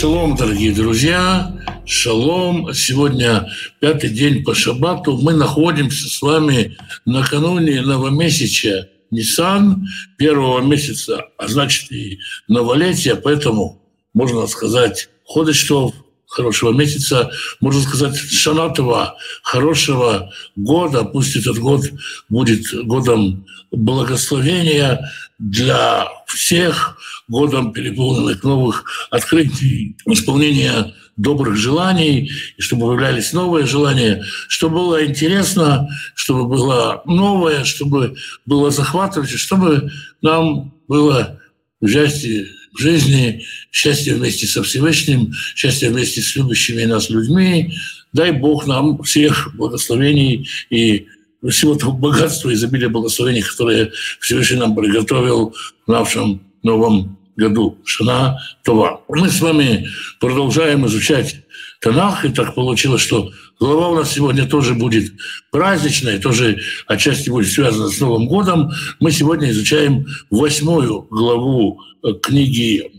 [0.00, 1.52] Шалом, дорогие друзья,
[1.84, 2.72] шалом.
[2.72, 3.50] Сегодня
[3.80, 5.18] пятый день по шаббату.
[5.18, 13.82] Мы находимся с вами накануне новомесяча Нисан, первого месяца, а значит и новолетия, поэтому
[14.14, 15.92] можно сказать Ходыштов,
[16.28, 17.30] хорошего месяца,
[17.60, 21.04] можно сказать, шанатова, хорошего года.
[21.04, 21.82] Пусть этот год
[22.28, 26.98] будет годом благословения для всех,
[27.28, 35.88] годом переполненных новых открытий, исполнения добрых желаний, и чтобы появлялись новые желания, чтобы было интересно,
[36.14, 39.90] чтобы было новое, чтобы было захватывающе, чтобы
[40.22, 41.40] нам было
[41.84, 42.46] счастье
[42.78, 47.74] жизни, счастье вместе со Всевышним, счастье вместе с любящими нас людьми.
[48.12, 51.06] Дай Бог нам всех благословений и
[51.48, 55.54] всего того богатства, изобилия благословений, которые Всевышний нам приготовил
[55.86, 57.78] в нашем новом году.
[57.84, 59.00] Шана Това.
[59.08, 59.88] Мы с вами
[60.20, 61.36] продолжаем изучать
[61.80, 65.12] Танах, и так получилось, что глава у нас сегодня тоже будет
[65.52, 68.72] праздничная, тоже отчасти будет связана с Новым годом.
[68.98, 72.90] Мы сегодня изучаем восьмую главу э, книги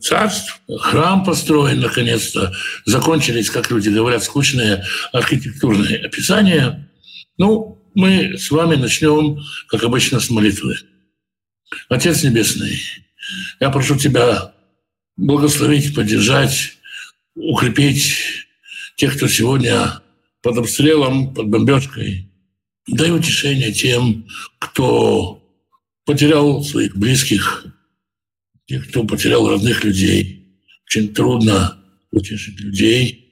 [0.00, 0.60] царств.
[0.80, 2.52] Храм построен, наконец-то.
[2.86, 6.90] Закончились, как люди говорят, скучные архитектурные описания.
[7.36, 10.76] Ну, мы с вами начнем, как обычно, с молитвы.
[11.90, 12.80] Отец Небесный,
[13.60, 14.54] я прошу Тебя
[15.16, 16.77] благословить, поддержать,
[17.38, 18.16] укрепить
[18.96, 20.02] тех, кто сегодня
[20.42, 22.30] под обстрелом, под бомбежкой.
[22.86, 24.26] Дай утешение тем,
[24.58, 25.42] кто
[26.04, 27.66] потерял своих близких,
[28.66, 30.46] тех, кто потерял родных людей.
[30.86, 31.78] Очень трудно
[32.10, 33.24] утешить людей.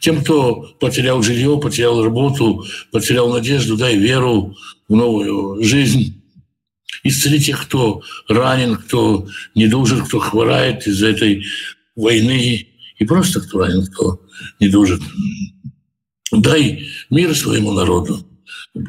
[0.00, 4.56] Тем, кто потерял жилье, потерял работу, потерял надежду, дай веру
[4.88, 6.22] в новую жизнь.
[7.02, 11.44] Исцели тех, кто ранен, кто не должен, кто хворает из-за этой
[11.96, 12.69] войны,
[13.00, 14.20] и просто кто ранен, кто
[14.60, 15.02] не должен.
[16.30, 18.24] Дай мир своему народу.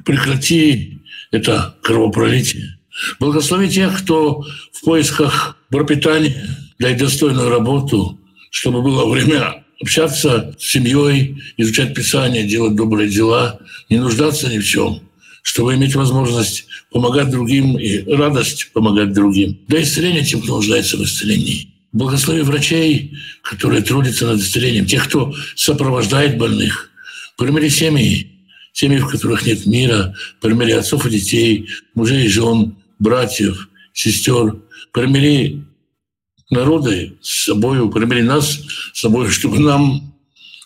[0.05, 1.01] Прекрати
[1.31, 2.77] это кровопролитие.
[3.19, 6.45] Благослови тех, кто в поисках пропитания,
[6.77, 8.19] дай достойную работу,
[8.51, 14.65] чтобы было время общаться с семьей, изучать Писание, делать добрые дела, не нуждаться ни в
[14.65, 14.99] чем–
[15.43, 19.57] чтобы иметь возможность помогать другим и радость помогать другим.
[19.67, 21.71] Дай исцеление тем, кто нуждается в исцелении.
[21.91, 26.89] Благослови врачей, которые трудятся над исцелением, тех, кто сопровождает больных.
[27.37, 28.31] Примери семьи,
[28.71, 34.55] семьи, в которых нет мира, примери отцов и детей, мужей и жен, братьев, сестер.
[34.93, 35.63] Примери
[36.49, 38.59] народы с собой, примери нас
[38.93, 40.13] с собой, чтобы нам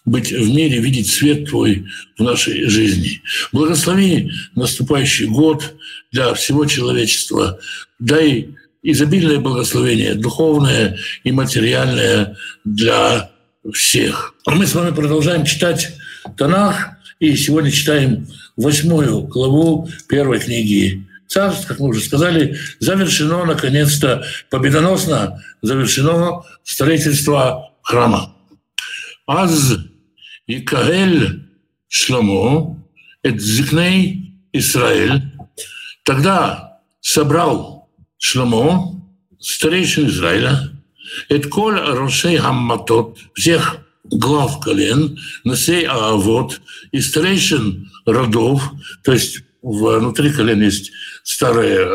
[0.06, 1.86] быть в мире, видеть свет Твой
[2.18, 3.22] в нашей жизни.
[3.52, 5.76] Благослови наступающий год
[6.12, 7.60] для всего человечества.
[7.98, 8.50] Дай
[8.92, 13.32] изобильное благословение, духовное и материальное для
[13.74, 14.36] всех.
[14.46, 15.92] А мы с вами продолжаем читать
[16.38, 24.24] Танах, и сегодня читаем восьмую главу первой книги царств, как мы уже сказали, завершено, наконец-то,
[24.52, 28.36] победоносно завершено строительство храма.
[29.26, 29.78] Аз
[30.46, 31.44] Икаэль
[31.88, 32.78] Шломо,
[33.24, 35.24] это зикней Израиль,
[36.04, 37.75] тогда собрал
[38.18, 39.02] Шломо,
[39.40, 40.72] старейшин Израиля,
[41.30, 46.62] это коль Рошей Хамматот, всех глав колен, Насей Аавот
[46.92, 48.72] и старейшин родов,
[49.04, 50.92] то есть внутри колен есть
[51.24, 51.86] старые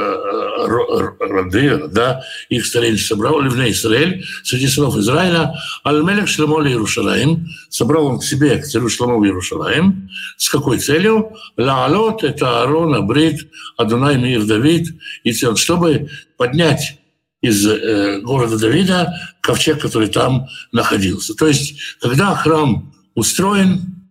[0.66, 5.54] роды, да, их старейшин собрал, Ливней Израиль, среди сынов Израиля,
[5.84, 11.32] Аль-Мелех Шлемо Иерушалаим, собрал он к себе, к царю Шлому в Иерушалаим, с какой целью?
[11.56, 14.88] Лаалот– это Аарон, Абрит, Адунай, Мир, Давид,
[15.24, 16.98] и цель, чтобы поднять
[17.40, 21.34] из э, города Давида ковчег, который там находился.
[21.34, 24.08] То есть, когда храм устроен,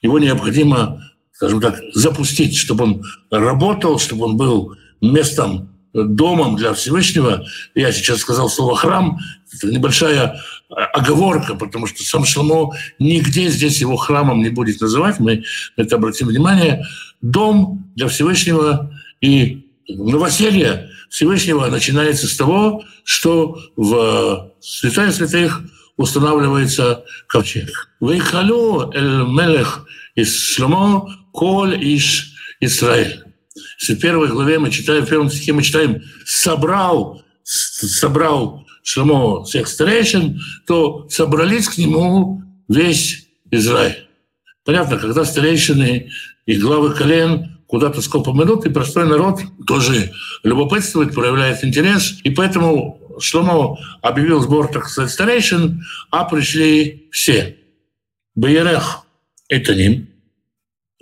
[0.00, 1.02] его необходимо
[1.42, 7.44] скажем так, запустить, чтобы он работал, чтобы он был местом, домом для Всевышнего.
[7.74, 9.18] Я сейчас сказал слово «храм»,
[9.54, 15.44] это небольшая оговорка, потому что сам Шламо нигде здесь его храмом не будет называть, мы
[15.76, 16.86] это обратим внимание.
[17.20, 18.90] Дом для Всевышнего
[19.20, 25.62] и новоселье Всевышнего начинается с того, что в святая святых
[25.98, 27.90] устанавливается ковчег.
[28.00, 33.24] «Вейхалю эль мелех из Шломо Коль Иш Израиль.
[33.88, 40.40] В первой главе мы читаем, в первом стихе мы читаем «собрал, собрал Шломо всех старейшин»,
[40.66, 44.06] то собрались к нему весь Израиль.
[44.64, 46.10] Понятно, когда старейшины
[46.46, 50.12] и главы колен куда-то скопом идут, и простой народ тоже
[50.44, 52.20] любопытствует, проявляет интерес.
[52.22, 57.56] И поэтому Шломо объявил сбор, так сказать, старейшин, а пришли все.
[58.36, 59.00] Баерех–
[59.48, 60.11] это ним.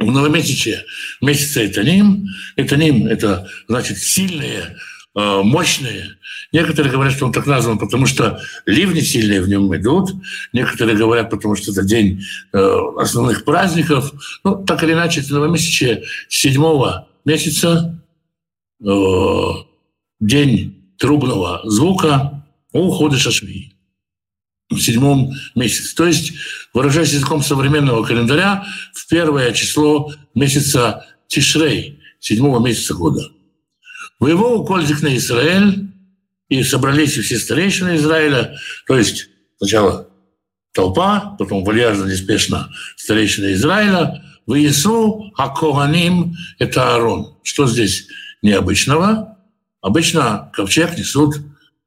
[0.00, 0.86] В новомесяче
[1.20, 2.26] месяца это ним.
[2.56, 4.78] Это ним– это значит сильные,
[5.14, 6.16] э, мощные.
[6.52, 10.10] Некоторые говорят, что он так назван, потому что ливни сильные в нем идут.
[10.54, 14.10] Некоторые говорят, потому что это день э, основных праздников.
[14.42, 18.02] Ну, так или иначе, это новомесяче седьмого месяца,
[18.82, 18.86] э,
[20.18, 22.42] день трубного звука
[22.72, 23.74] у ухода шашви
[24.70, 25.94] в седьмом месяце.
[25.94, 26.32] То есть,
[26.72, 28.64] выражаясь языком современного календаря,
[28.94, 33.28] в первое число месяца Тишрей, седьмого месяца года.
[34.18, 35.90] Воевал Кользик на Израиль,
[36.50, 39.28] и собрались все старейшины Израиля, то есть
[39.58, 40.08] сначала
[40.72, 47.36] толпа, потом вальяжно, неспешно старейшины Израиля, в Иису Акоганим– это Аарон.
[47.44, 48.08] Что здесь
[48.42, 49.38] необычного?
[49.80, 51.36] Обычно ковчег несут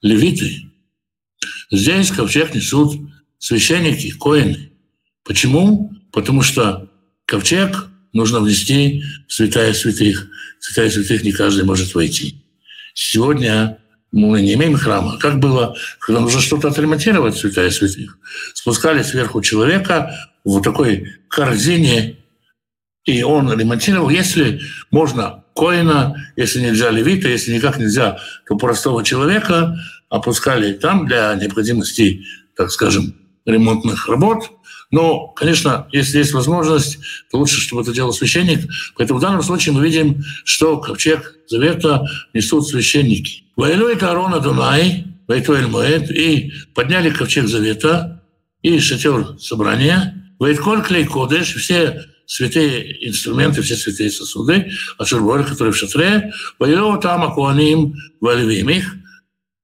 [0.02, 0.72] левиты.
[1.74, 3.02] Здесь ковчег несут
[3.40, 4.70] священники, коины.
[5.24, 5.92] Почему?
[6.12, 6.88] Потому что
[7.26, 10.28] ковчег нужно внести в святая святых.
[10.60, 12.46] В святая святых не каждый может войти.
[12.94, 13.80] Сегодня
[14.12, 15.18] мы не имеем храма.
[15.18, 18.20] Как было, когда нужно что-то отремонтировать, святая святых?
[18.54, 22.18] Спускали сверху человека в такой корзине,
[23.06, 24.10] и он ремонтировал.
[24.10, 24.62] Если
[24.92, 29.76] можно коина, если нельзя левита, если никак нельзя, то простого человека
[30.14, 32.24] опускали там для необходимости,
[32.56, 33.16] так скажем,
[33.46, 34.52] ремонтных работ.
[34.92, 37.00] Но, конечно, если есть возможность,
[37.32, 38.70] то лучше, чтобы это делал священник.
[38.96, 43.44] Поэтому в данном случае мы видим, что ковчег Завета несут священники.
[43.56, 48.24] Вайлой Аарона Дунай, Вайтуэль Моэд, и подняли ковчег Завета,
[48.62, 55.78] и шатер собрания, Вайтколь Клей Кодеш, все святые инструменты, все святые сосуды, Ашурбор, которые в
[55.78, 58.96] шатре, Вайо там Акуаним Вальвим их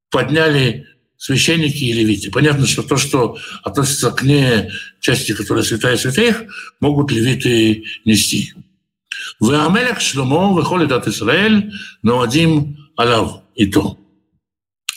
[0.09, 2.31] подняли священники и левиты.
[2.31, 4.69] Понятно, что то, что относится к ней,
[4.99, 6.43] части, которая святая святых,
[6.79, 8.53] могут левиты нести.
[9.41, 11.71] Веамелек Шломо выходит от Израиль,
[12.01, 13.97] но один Алав и то.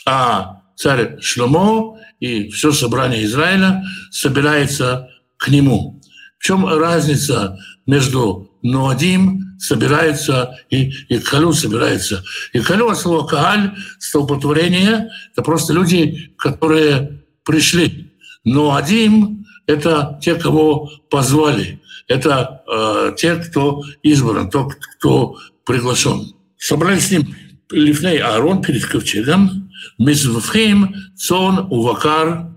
[0.05, 6.01] А царь Шломо и все собрание Израиля собирается к нему.
[6.39, 12.23] В чем разница между Ноадим собирается и, и Калю собирается?
[12.53, 18.11] И Калю от слова Кааль, столпотворение, это просто люди, которые пришли.
[18.45, 21.81] Ноадим— это те, кого позвали.
[22.07, 26.33] Это э, те, кто избран, тот, кто приглашен.
[26.57, 27.35] Собрались с ним
[27.69, 32.52] Лифней Аарон перед ковчегом, Мизвфхим, Цон, Увакар,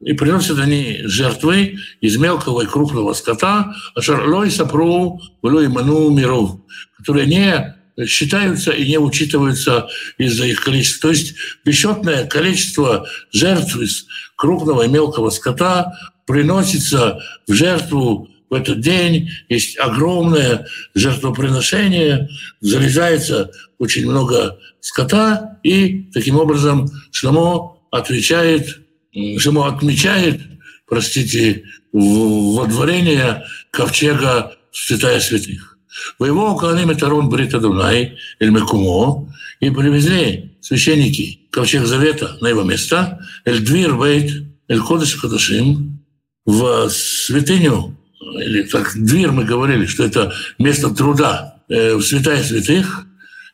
[0.00, 6.60] и приносят они жертвы из мелкого и крупного скота, ашарлой сапру, ману миров,
[6.96, 11.10] которые не считаются и не учитываются из-за их количества.
[11.10, 11.34] То есть
[11.64, 14.06] бесчетное количество жертв из
[14.36, 15.92] крупного и мелкого скота
[16.26, 19.30] приносится в жертву в этот день.
[19.48, 22.28] Есть огромное жертвоприношение,
[22.60, 28.80] залезается очень много скота, и таким образом Шламо отвечает
[29.12, 30.40] Шимо отмечает,
[30.86, 35.78] простите, водворение ковчега святая святых.
[36.18, 43.60] Воевал Каланим Тарон Брита Дунай, Мекумо, и привезли священники ковчег Завета на его место, Эль
[43.60, 46.04] Двир Бейт, Эль Кодыш Кадашим,
[46.44, 53.06] в святыню, или так, Двир мы говорили, что это место труда, э, в святая святых,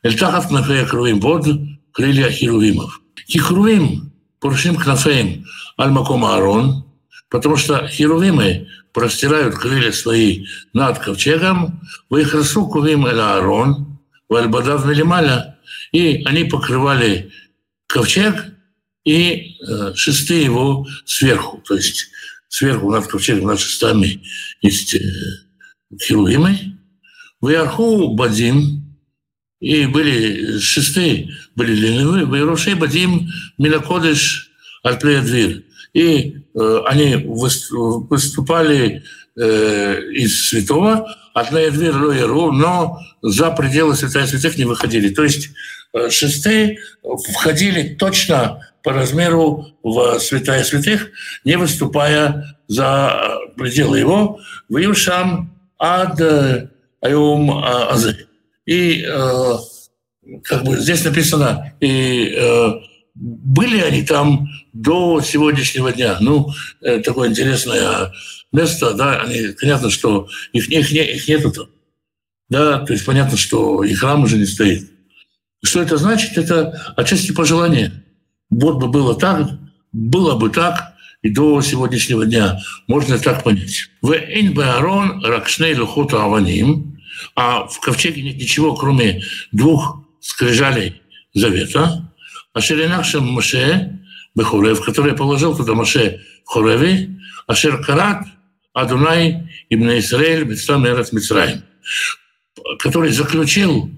[0.03, 1.47] Эль Тахав Кнафея Крувим под
[1.91, 3.01] крылья Херувимов.
[3.27, 4.04] Херувим
[4.45, 5.43] Пуршим Кнафеем
[5.75, 6.85] Аль-Маком Аарон,
[7.31, 13.97] потому что херувимы простирают крылья свои над ковчегом, в их расу кувим эль Аарон,
[14.29, 15.57] в Аль-Бадав Мелималя,
[15.91, 17.31] и они покрывали
[17.87, 18.35] ковчег
[19.03, 22.11] и э, шесты его сверху, то есть
[22.47, 24.21] сверху над ковчегом, над шестами
[24.61, 24.99] есть э,
[25.99, 26.77] херувимы.
[27.41, 28.84] В Бадим,
[29.65, 34.51] и были шесты, были ленивы, в Иерушей Бадим Минакодыш
[34.83, 35.63] Альплеядвир.
[35.91, 39.03] И э, они выступали
[39.35, 41.11] э, из святого,
[41.49, 45.11] дверь Лоеру, но за пределы святая святых не выходили.
[45.11, 45.49] То есть
[45.93, 46.77] э, шесты
[47.33, 51.09] входили точно по размеру в святая святых,
[51.43, 54.39] не выступая за пределы его.
[54.69, 56.21] В Юшам ад
[57.01, 58.27] Айум Азе.
[58.65, 59.57] И э,
[60.43, 62.71] как бы здесь написано, и э,
[63.13, 66.17] были они там до сегодняшнего дня.
[66.19, 66.49] Ну,
[66.81, 68.11] э, такое интересное
[68.51, 71.67] место, да, они, понятно, что их, их, их нету там.
[72.49, 74.89] Да, то есть понятно, что и храм уже не стоит.
[75.63, 76.37] Что это значит?
[76.37, 78.03] Это отчасти пожелание.
[78.51, 79.49] вот бы было так,
[79.91, 80.93] было бы так
[81.23, 82.59] и до сегодняшнего дня.
[82.87, 83.89] Можно так понять.
[84.01, 86.94] В Эйнбеарон Ракшней Лухоту Аваним,
[87.35, 91.01] а в ковчеге нет ничего, кроме двух скрижалей
[91.33, 92.13] завета,
[92.53, 93.99] а ширинахшем Маше
[94.35, 97.09] Бехорев, который положил туда Маше в Хореве,
[97.47, 98.25] а Шеркарат
[98.73, 101.63] Адунай Ибн Исраэль Бецам Эрат Мицраим,
[102.79, 103.89] который заключил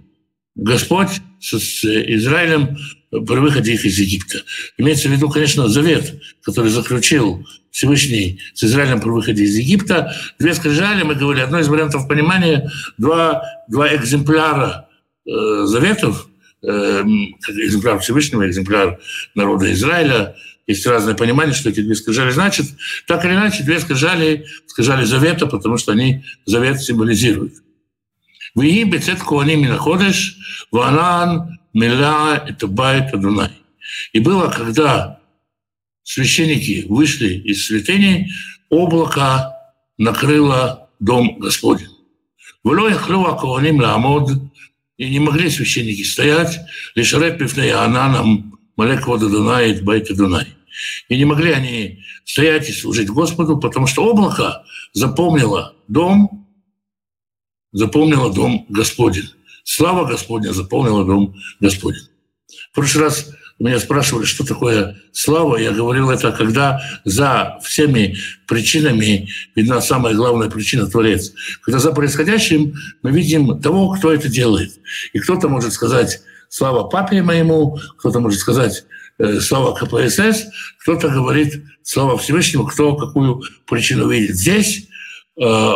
[0.55, 2.77] Господь с Израилем
[3.09, 4.43] при выходе их из Египта.
[4.77, 10.11] Имеется в виду, конечно, завет, который заключил Всевышний с Израилем при выходе из Египта.
[10.39, 14.89] Две скрижали, мы говорили, одно из вариантов понимания, два, два экземпляра
[15.27, 16.27] э, заветов,
[16.63, 18.97] э, экземпляр Всевышнего, экземпляр
[19.35, 20.35] народа Израиля.
[20.65, 22.65] Есть разное понимание, что эти две скрижали значит
[23.05, 27.53] Так или иначе, две скрижали, скрижали завета, потому что они завет символизируют.
[28.55, 30.35] «Вии бецет они и находишь,
[30.71, 33.51] Анан мила это байт адунай».
[34.13, 35.16] И было, когда
[36.07, 38.29] священники вышли из святыни,
[38.69, 39.53] облако
[39.97, 41.89] накрыло дом Господень.
[42.63, 44.31] Вло яхлю акуаним ламод,
[44.97, 46.59] и не могли священники стоять,
[46.95, 50.47] лишь рэп пифней ананам малек вода Дунай байт Дунай.
[51.09, 56.47] И не могли они стоять и служить Господу, потому что облако запомнило дом
[57.73, 59.29] заполнила дом Господень.
[59.63, 62.07] Слава Господня заполнила дом Господень.
[62.71, 65.57] В прошлый раз меня спрашивали, что такое слава.
[65.57, 68.15] Я говорил это, когда за всеми
[68.47, 71.33] причинами видна самая главная причина– Творец.
[71.61, 74.71] Когда за происходящим мы видим того, кто это делает.
[75.13, 78.85] И кто-то может сказать «слава папе моему», кто-то может сказать
[79.17, 80.45] э, «слава КПСС»,
[80.81, 84.35] кто-то говорит «слава Всевышнему», кто какую причину видит.
[84.35, 84.87] Здесь
[85.41, 85.73] э,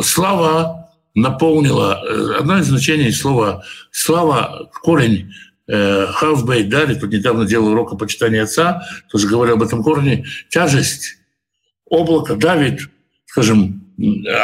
[0.00, 5.32] слава наполнила, э, одно из значений слова «слава», корень
[5.72, 11.16] Хаусбейт Дали, тут недавно делал урок о почитании отца, тоже говорил об этом корне, тяжесть
[11.88, 12.80] облака давит,
[13.26, 13.82] скажем,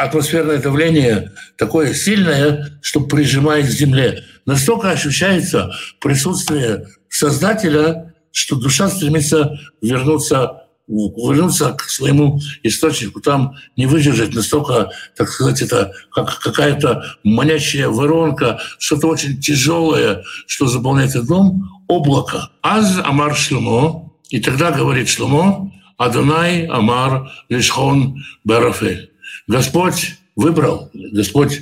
[0.01, 4.25] атмосферное давление такое сильное, что прижимает к земле.
[4.47, 5.71] Настолько ощущается
[6.01, 10.58] присутствие Создателя, что душа стремится вернуться
[10.89, 18.59] вернуться к своему источнику, там не выдержать настолько, так сказать, это как какая-то манящая воронка,
[18.79, 22.51] что-то очень тяжелое, что заполняет этот дом, облако.
[22.63, 29.11] Аз Амар Шлюмо, и тогда говорит Шлюмо, Адонай Амар Лишхон Барафель.
[29.47, 31.61] Господь выбрал, Господь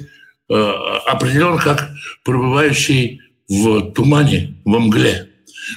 [0.49, 0.54] э,
[1.06, 1.90] определен как
[2.25, 5.25] пребывающий в тумане, в мгле.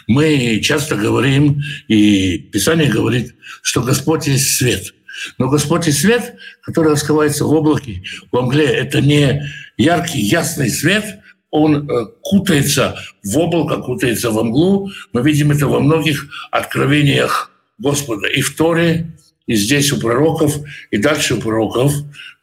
[0.08, 4.94] Мы часто говорим, и Писание говорит, что Господь есть свет.
[5.38, 8.66] Но Господь есть свет, который раскрывается в облаке, в мгле.
[8.66, 9.44] Это не
[9.78, 11.20] яркий, ясный свет,
[11.52, 14.92] он э, кутается в облако, кутается в мглу.
[15.14, 19.12] Мы видим это во многих откровениях Господа и в Торе,
[19.48, 20.56] и здесь у пророков,
[20.92, 21.94] и дальше у пророков.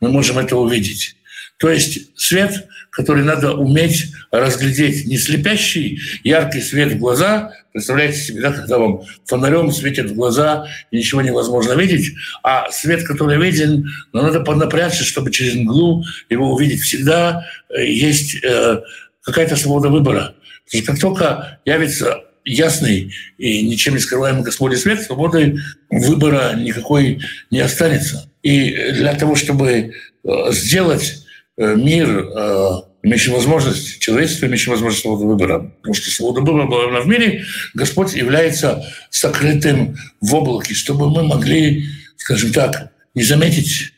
[0.00, 1.16] Мы можем это увидеть.
[1.58, 8.40] То есть свет, который надо уметь разглядеть, не слепящий яркий свет в глаза, представляете себе,
[8.40, 13.86] да, когда вам фонарем светит в глаза и ничего невозможно видеть, а свет, который виден,
[14.14, 16.80] но надо поднапрячься, чтобы через мглу его увидеть.
[16.80, 18.80] Всегда э, есть э,
[19.20, 20.34] какая-то свобода выбора.
[20.64, 25.60] Потому что как только явится ясный и ничем не скрываемый Господень свет, свободы
[25.90, 28.30] выбора никакой не останется.
[28.42, 29.92] И для того, чтобы
[30.24, 31.25] э, сделать
[31.56, 32.70] мир, э,
[33.02, 35.72] имеющий возможность, человечество, имеющее возможность свободы выбора.
[35.78, 37.44] Потому что свобода выбора была в мире,
[37.74, 41.86] Господь является сокрытым в облаке, чтобы мы могли,
[42.16, 43.92] скажем так, не заметить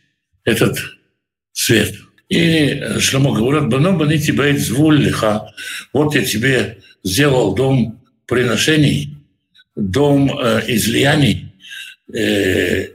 [0.44, 0.78] этот
[1.52, 1.94] свет.
[2.28, 5.48] И Шломо говорит, «Бано бани тебя звуль лиха».
[5.92, 9.16] Вот я тебе сделал дом приношений,
[9.74, 11.52] дом э, излияний,
[12.12, 12.88] э, э,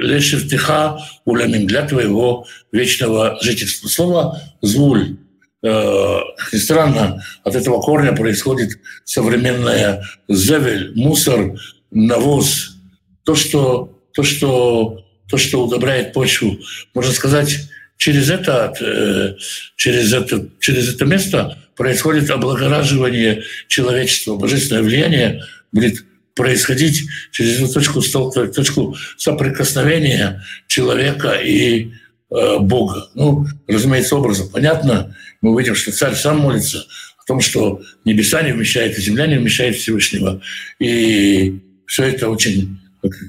[0.00, 3.88] лешевтиха улемим для твоего вечного жительства.
[3.88, 5.16] Слово «звуль»
[5.62, 6.18] э,
[6.54, 11.58] странно, от этого корня происходит современная зевель, мусор,
[11.90, 12.76] навоз,
[13.24, 16.58] то, что, то, что, то, что удобряет почву.
[16.94, 17.56] Можно сказать,
[17.96, 19.34] через это, э,
[19.76, 26.04] через это, через это место происходит облагораживание человечества, божественное влияние будет
[26.34, 31.92] происходить через эту точку, точку соприкосновения человека и
[32.30, 33.08] э, Бога.
[33.14, 35.16] Ну, разумеется, образом понятно.
[35.40, 36.84] Мы увидим, что царь сам молится
[37.22, 40.40] о том, что небеса не вмещает, и земля не вмещает Всевышнего.
[40.78, 42.78] И все это очень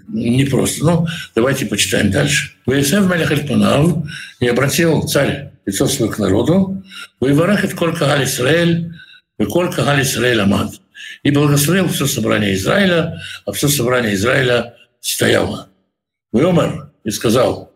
[0.07, 0.85] непросто.
[0.85, 2.51] Ну, давайте почитаем дальше.
[2.65, 4.05] «Ваесев мелех Эльпанав,
[4.39, 6.83] и обратил царь лицо свое к народу,
[7.19, 8.93] «Ваеварах это колька Галь Исраэль,
[9.39, 10.73] и колька Галь Исраэль Амад».
[11.23, 15.69] И благословил все собрание Израиля, а все собрание Израиля стояло.
[16.31, 17.71] Вымер и сказал,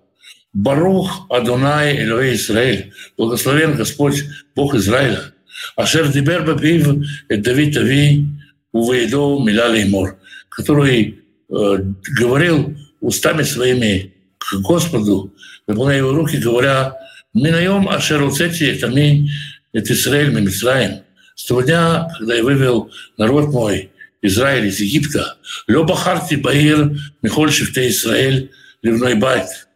[0.53, 4.23] Барух Адонай Элюэй Израиль, благословен Господь
[4.55, 5.33] Бог Израиля,
[5.75, 6.87] Ашер Дибер Бабив
[7.27, 8.25] Давид Ави
[8.71, 10.17] Увейдо Миля Мор,
[10.49, 11.77] который э,
[12.19, 15.33] говорил устами своими к Господу,
[15.67, 16.93] выполняя его руки, говоря,
[17.33, 19.29] «Минаем Ашер Уцети, это ми,
[19.73, 21.01] это Израиль, Мимицраим».
[21.35, 25.37] С того дня, когда я вывел народ мой, Израиль из Египта,
[25.67, 28.51] «Лёба Харти Баир, Михоль Шифте Израиль,
[28.81, 29.67] Ливной Байт».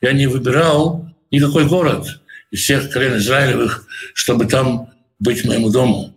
[0.00, 4.90] Я не выбирал никакой город из всех колен Израилевых, чтобы там
[5.20, 6.14] быть моему дому.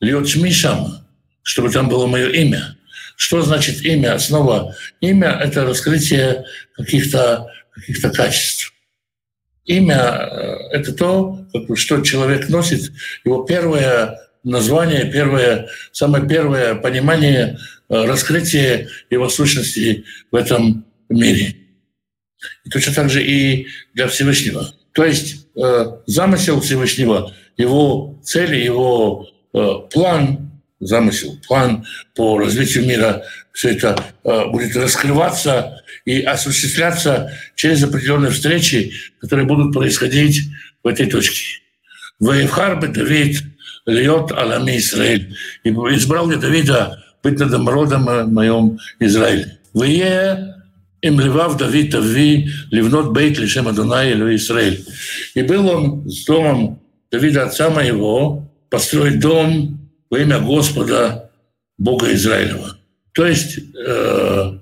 [0.00, 1.06] Льот Шмишам,
[1.42, 2.76] чтобы там было мое имя.
[3.16, 4.14] Что значит имя?
[4.14, 8.72] Основа имя— это раскрытие каких-то каких качеств.
[9.66, 12.90] Имя э,— это то, что человек носит,
[13.24, 21.56] его первое название, первое, самое первое понимание, э, раскрытие его сущности в этом мире.
[22.64, 24.72] И точно так же и для Всевышнего.
[24.92, 29.28] То есть э, замысел Всевышнего, его цели, его
[29.90, 30.48] план
[30.80, 38.92] замысел, план по развитию мира, все это э, будет раскрываться и осуществляться через определенные встречи,
[39.20, 40.42] которые будут происходить
[40.82, 41.60] в этой точке.
[42.20, 43.42] Ваевхар бы Давид
[43.88, 45.34] льет алами Израиль.
[45.64, 49.58] И избрал я Давида быть над народом моем Израиле.
[49.74, 50.54] Вие
[51.00, 54.84] им левав Давид Ави ливнот бейт лишем Адонай или Израиль.
[55.34, 56.80] И был он с домом
[57.10, 61.30] Давида отца моего построить дом во имя Господа,
[61.78, 62.76] Бога Израилева.
[63.12, 64.58] То есть, э,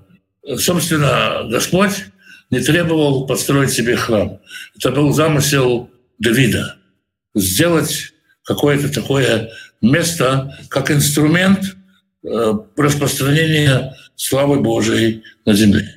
[0.57, 2.05] собственно, Господь
[2.49, 4.39] не требовал построить себе храм.
[4.77, 6.75] Это был замысел Давида.
[7.35, 8.13] Сделать
[8.47, 9.51] какое-то такое
[9.81, 11.75] место как инструмент
[12.23, 15.95] э, распространения славы Божией на земле.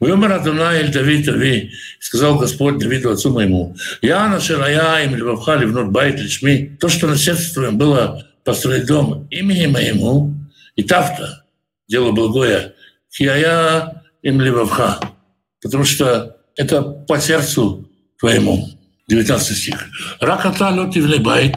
[0.00, 5.54] ויאמר אדוני אל דוד אבי, сказал Господь Давиду, отцу моему, «יען אשר היה עם לבבך
[5.54, 6.76] לבנות בית לשמי».
[6.80, 10.34] То, что на сердце твоем было построить дом имени моему,
[10.74, 11.44] הטיבת,
[11.88, 12.74] дело благое,
[13.16, 14.98] כי היה עם לבבך,
[15.62, 18.76] потому что это по сердцу твоему.
[19.08, 19.86] 19 стих.
[20.20, 21.54] רק אתה לא תבנה הבית,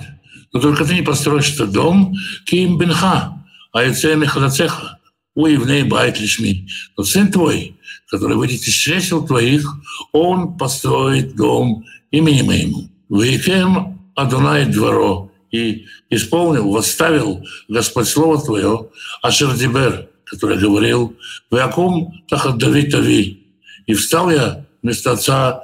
[0.53, 4.99] но только ты не построишь этот дом, ким бенха, а яце михалацеха,
[5.35, 6.67] уивней байт лишми.
[6.97, 7.75] Но сын твой,
[8.09, 9.71] который выйдет из чресел твоих,
[10.12, 12.89] он построит дом имени моему.
[13.09, 18.89] Вейкем Адонай дворо, и исполнил, восставил Господь Слово Твое,
[19.21, 21.15] Ашердибер, который говорил,
[21.49, 23.47] «Вякум тахат Давид Ави».
[23.88, 25.63] И встал я вместо отца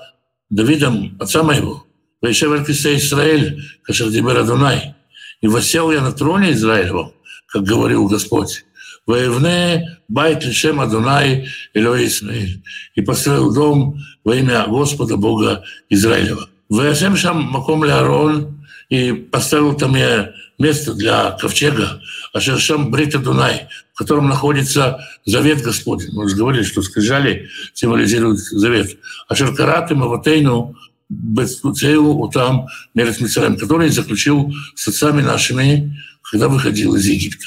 [0.49, 1.85] Давидом, отца моего,
[2.25, 4.95] «Вейшев Алькисе Израиль, Кашердибер Адунай».
[5.41, 7.13] И восел я на троне Израилевом,
[7.45, 8.65] как говорил Господь.
[9.05, 12.63] «Воевне байт лишем Адунай Элой Израиль».
[12.95, 16.49] И построил дом во имя Господа Бога Израилева.
[16.67, 22.01] «Ваясем шам маком Леарон, и поставил там я место для ковчега,
[22.33, 26.09] а Шершам Брита Дунай, в котором находится завет Господень.
[26.13, 28.97] Мы уже говорили, что скрижали символизируют завет.
[29.27, 30.75] А Шеркарат и Маватейну
[31.09, 35.97] Бецуцею там Мерец Мицарем, который заключил с отцами нашими,
[36.31, 37.45] когда выходил из Египта.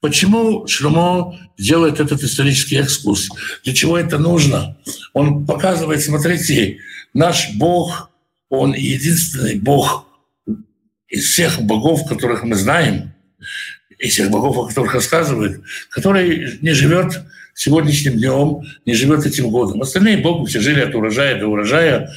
[0.00, 3.28] Почему Шлюмо делает этот исторический экскурс?
[3.64, 4.76] Для чего это нужно?
[5.12, 6.78] Он показывает, смотрите,
[7.12, 8.10] наш Бог,
[8.48, 10.06] Он единственный Бог,
[11.08, 13.12] из всех богов, которых мы знаем,
[13.98, 17.22] из всех богов, о которых рассказывают, который не живет
[17.54, 19.80] сегодняшним днем, не живет этим годом.
[19.80, 22.12] Остальные боги все жили от урожая до урожая.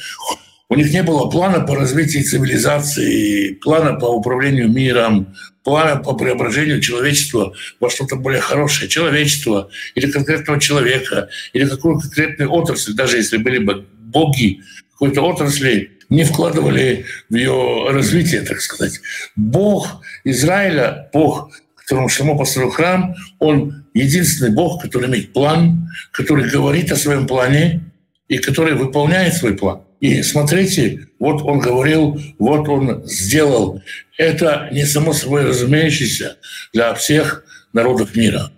[0.70, 6.80] У них не было плана по развитию цивилизации, плана по управлению миром, плана по преображению
[6.80, 8.88] человечества во что-то более хорошее.
[8.88, 14.60] Человечество или конкретного человека, или какую-то конкретную отрасль, даже если были бы боги
[14.92, 19.00] какой-то отрасли, не вкладывали в ее развитие, так сказать.
[19.34, 26.92] Бог Израиля, Бог, которому Шлемо построил храм, он единственный Бог, который имеет план, который говорит
[26.92, 27.90] о своем плане
[28.28, 29.80] и который выполняет свой план.
[30.00, 33.82] И смотрите, вот он говорил, вот он сделал.
[34.16, 36.38] Это не само собой разумеющееся
[36.72, 38.50] для всех народов мира.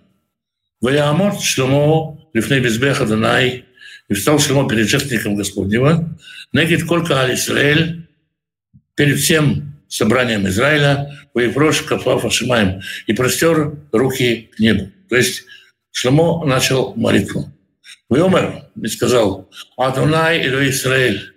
[0.79, 3.65] Ваямот Шлемо Лифней Безбеха Данай
[4.07, 6.17] и встал Шлемо перед жертвенником Господнего,
[6.53, 8.07] Негид Колька Аль-Исраэль
[8.95, 14.91] перед всем собранием Израиля, Ваипрош Кафафа Шимаем, и простер руки к небу.
[15.09, 15.43] То есть
[15.91, 17.51] Шломо начал молитву.
[18.09, 21.32] Вайомер и сказал, Адонай Илой Израиль,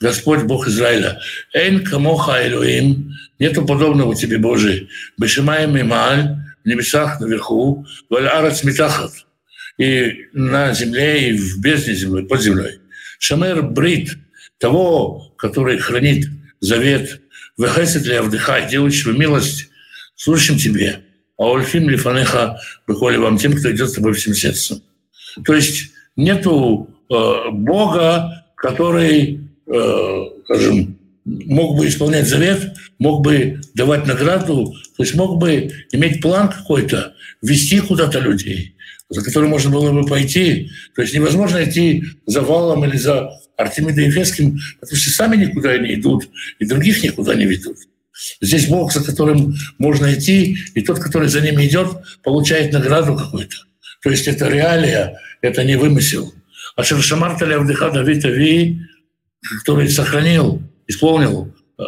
[0.00, 1.20] Господь Бог Израиля,
[1.52, 9.12] Эйн камоха Элоим, нету подобного тебе, Божий, Бешимаем и Мааль, небесах наверху, валь-арец митахат,
[9.78, 12.78] и на земле, и в бездне земли, под землей.
[13.18, 14.16] Шамер брит,
[14.58, 16.28] того, который хранит
[16.60, 17.20] завет,
[17.56, 19.68] выхесит для вдыха, делающего милость,
[20.14, 21.00] слушаем тебе,
[21.36, 24.82] а ульфим лифанеха выходи вам тем, кто идет с тобой всем сердцем.
[25.44, 34.06] То есть нету э, Бога, который, э, скажем, мог бы исполнять завет, мог бы давать
[34.06, 38.74] награду, то есть мог бы иметь план какой-то, вести куда-то людей,
[39.08, 40.70] за который можно было бы пойти.
[40.94, 45.94] То есть невозможно идти за валом или за Артемидом Ефесским, потому что сами никуда не
[45.94, 46.28] идут,
[46.58, 47.76] и других никуда не ведут.
[48.40, 51.88] Здесь Бог, за которым можно идти, и тот, который за ним идет,
[52.24, 53.56] получает награду какую-то.
[54.02, 56.32] То есть это реалия, это не вымысел.
[56.76, 58.80] А Шершамарта Лявдыха Давид Ави,
[59.42, 61.82] который сохранил исполнил э,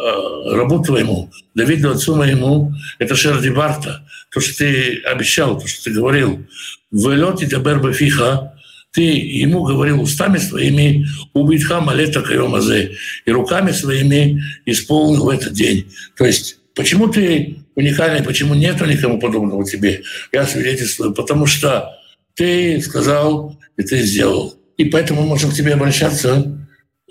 [0.55, 5.91] работу твоему, Давиду отцу моему, это Шерди Барта, то, что ты обещал, то, что ты
[5.91, 6.45] говорил.
[6.91, 8.53] В лете Дабер фиха,
[8.91, 15.91] ты ему говорил устами своими, убитха малета кайомазе, и руками своими исполнил в этот день.
[16.15, 20.03] То есть почему ты уникальный, почему нету никому подобного тебе?
[20.31, 21.89] Я свидетельствую, потому что
[22.35, 24.55] ты сказал, и ты сделал.
[24.77, 26.60] И поэтому можем к тебе обращаться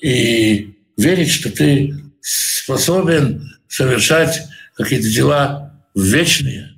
[0.03, 4.43] и верить, что ты способен совершать
[4.75, 6.75] какие-то дела вечные.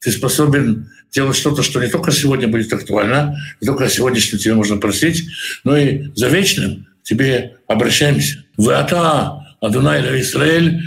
[0.00, 4.78] Ты способен делать что-то, что не только сегодня будет актуально, не только сегодняшним тебе можно
[4.78, 5.28] просить,
[5.64, 8.44] но и за вечным тебе обращаемся.
[8.56, 10.82] Вы ата Адунай Израиль,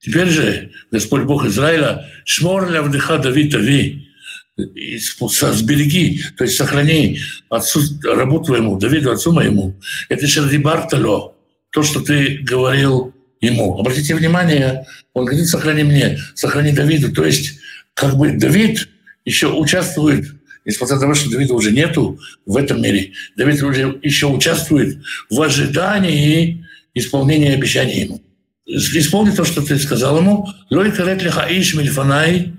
[0.00, 4.08] теперь же Господь Бог Израиля, шмор ля вдыха Давид Ави,
[4.56, 9.74] сбереги, то есть сохрани отцу, работу твоему, Давиду, отцу моему.
[10.08, 11.34] Это Шердибартало,
[11.70, 13.78] то, что ты говорил ему.
[13.78, 17.12] Обратите внимание, он говорит, сохрани мне, сохрани Давиду.
[17.12, 17.58] То есть
[17.94, 18.88] как бы Давид
[19.24, 20.26] еще участвует,
[20.64, 24.98] несмотря на то, что Давида уже нету в этом мире, Давид уже еще участвует
[25.30, 26.64] в ожидании
[26.94, 28.22] исполнения обещаний ему.
[28.66, 30.48] Исполни то, что ты сказал ему.
[30.70, 32.54] Лойка Ретлиха Иш Мильфанай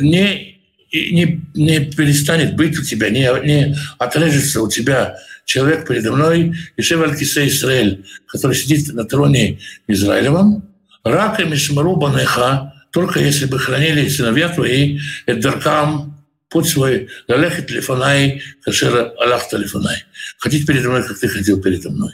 [0.00, 0.57] не
[0.92, 7.18] не, не перестанет быть у тебя, не, не отрежется у тебя человек передо мной, Ишев
[7.18, 10.68] Кисе Израиль, который сидит на троне Израилевом,
[11.04, 19.12] рака Мишмару Банеха, только если бы хранили сыновья твои, Эддаркам, путь свой, Лалехет Лифанай, Кашера
[19.18, 20.04] Аллах Лифанай.
[20.38, 22.12] Ходить передо мной, как ты ходил передо мной.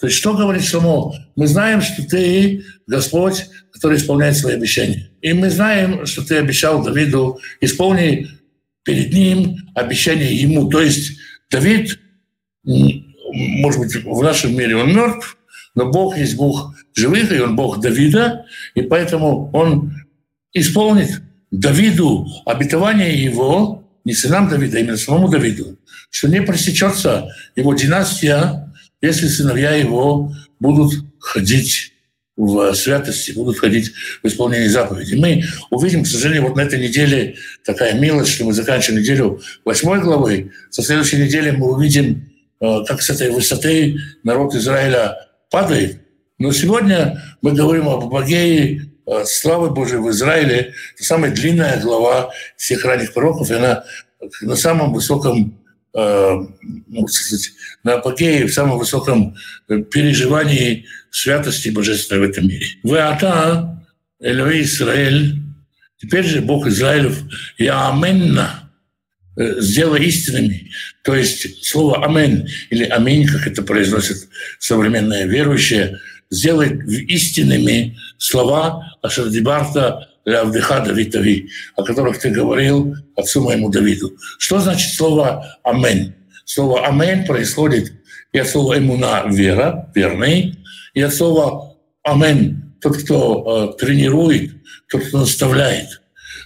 [0.00, 1.14] То есть что говорит Шломо?
[1.36, 5.10] Мы знаем, что ты Господь, который исполняет свои обещания.
[5.20, 8.28] И мы знаем, что ты обещал Давиду, исполни
[8.82, 10.68] перед ним обещание ему.
[10.70, 11.18] То есть
[11.50, 11.98] Давид
[13.32, 15.36] может быть, в нашем мире он мертв,
[15.74, 19.92] но Бог есть Бог живых, и он Бог Давида, и поэтому он
[20.52, 25.78] исполнит Давиду обетование его, не сынам Давида, а именно самому Давиду,
[26.10, 28.69] что не пресечется его династия,
[29.00, 31.94] если сыновья его будут ходить
[32.36, 35.18] в святости, будут ходить в исполнении заповедей.
[35.18, 40.00] Мы увидим, к сожалению, вот на этой неделе такая милость, что мы заканчиваем неделю восьмой
[40.00, 40.50] главой.
[40.70, 45.16] Со следующей недели мы увидим Э, как с этой высоты народ Израиля
[45.50, 46.00] падает.
[46.38, 50.74] Но сегодня мы говорим об апогее э, славы Божией в Израиле.
[50.94, 53.84] Это самая длинная глава всех ранних пророков, и она
[54.42, 55.58] на самом высоком
[55.92, 57.50] ну, сказать,
[57.82, 59.34] на апогее, в самом высоком
[59.66, 62.66] переживании святости божественной в этом мире.
[62.82, 63.84] Вы ата,
[64.20, 65.36] Элои Израиль,
[65.98, 67.18] теперь же Бог Израилев,
[67.58, 68.70] я аменна,
[69.40, 70.70] Э, сделай истинными.
[71.02, 75.98] То есть слово «амен» или «аминь», как это произносят современные верующие,
[76.28, 84.12] сделай истинными слова Ашардибарта Лявдыха Давитави, о которых ты говорил отцу моему Давиду.
[84.38, 86.14] Что значит слово «амен»?
[86.44, 87.92] Слово «амен» происходит
[88.32, 90.56] и от слова «эмуна»— вера, верный,
[90.94, 94.52] и от слова «амен»— тот, кто э, тренирует,
[94.88, 96.00] тот, кто наставляет.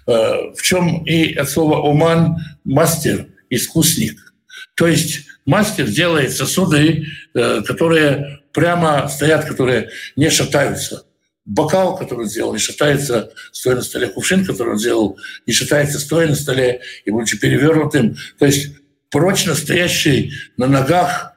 [0.07, 4.35] Э, в чем и от слова «уман»— мастер, искусник.
[4.75, 11.04] То есть мастер делает сосуды, э, которые прямо стоят, которые не шатаются.
[11.45, 14.09] Бокал, который он сделал, не шатается, стоя на столе.
[14.09, 18.17] Кувшин, который он сделал, не шатается, стоя на столе и будучи перевернутым.
[18.39, 18.71] То есть
[19.11, 21.33] прочно стоящий на ногах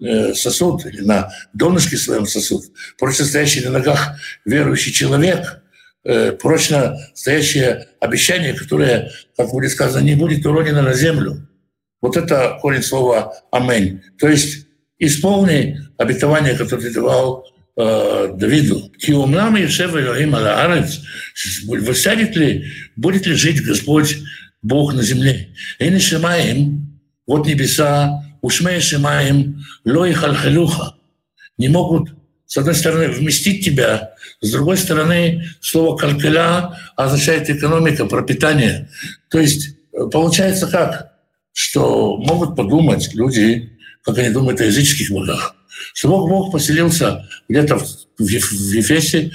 [0.00, 2.64] э, сосуд или на донышке своем сосуд,
[2.98, 5.58] прочно стоящий на ногах верующий человек–
[6.04, 11.48] Э, прочно стоящее обещание, которое, как будет сказано, не будет уронено на землю.
[12.00, 14.02] Вот это корень слова «Амень».
[14.18, 14.66] То есть
[14.98, 18.90] исполни обетование, которое ты давал э, Давиду.
[18.98, 21.00] «Киумнам Ешев Элохим Алаарец»
[21.66, 24.18] Высядет ли, будет ли жить Господь
[24.62, 25.48] Бог на земле.
[25.78, 30.94] И шимаем, вот небеса, ушмей шимаем, лой халхалюха,
[31.58, 32.10] не могут,
[32.46, 38.88] с одной стороны, вместить тебя, с другой стороны, слово «калькаля» означает экономика, пропитание.
[39.30, 41.12] То есть э, получается как?
[41.52, 43.70] Что могут подумать люди,
[44.02, 45.54] как они думают о языческих богах,
[45.94, 47.84] что Бог, поселился где-то в,
[48.18, 49.30] в, в Ефесе,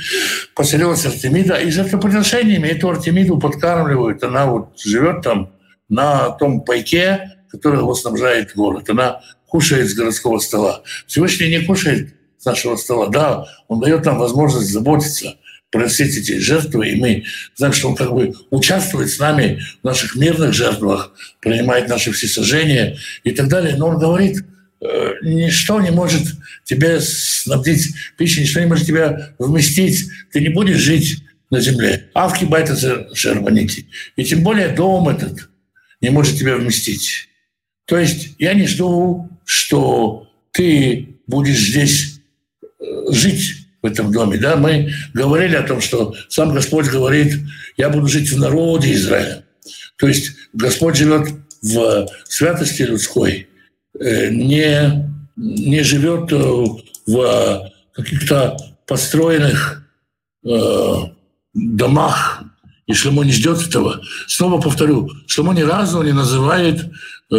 [0.56, 4.24] поселилась Артемида, и жертвоприношениями эту Артемиду подкармливают.
[4.24, 5.52] Она вот живет там
[5.90, 8.90] на том пайке, который его снабжает город.
[8.90, 10.84] Она кушает с городского стола.
[11.06, 13.08] Всевышний не кушает с нашего стола.
[13.08, 15.36] Да, он дает нам возможность заботиться
[15.88, 17.24] все эти жертвы, и мы
[17.56, 22.98] знаем, что он как бы участвует с нами в наших мирных жертвах, принимает наши всесожжения
[23.24, 23.76] и так далее.
[23.76, 24.44] Но он говорит–
[24.82, 26.24] ничто не может
[26.63, 30.10] тебя снабдить пищей, ничто не может тебя вместить.
[30.32, 32.10] Ты не будешь жить на земле.
[32.13, 33.88] Авки байтаса шербанити.
[34.16, 35.50] И тем более дом этот
[36.02, 37.30] не может тебя вместить.
[37.86, 42.20] То есть я не жду, что ты будешь здесь
[42.60, 44.38] э, жить в этом доме.
[44.38, 44.58] Да?
[44.58, 47.34] Мы говорили о том, что сам Господь говорит,
[47.78, 49.44] я буду жить в народе Израиля.
[49.98, 51.30] То есть Господь живет
[51.62, 53.47] в святости людской– Э,
[54.00, 56.66] не, не живет э,
[57.06, 59.84] в каких-то построенных
[60.46, 60.94] э,
[61.54, 62.44] домах,
[62.86, 64.02] и Шломо не ждет этого.
[64.28, 66.86] Снова повторю, Шломо ни разу не называет,
[67.32, 67.36] э,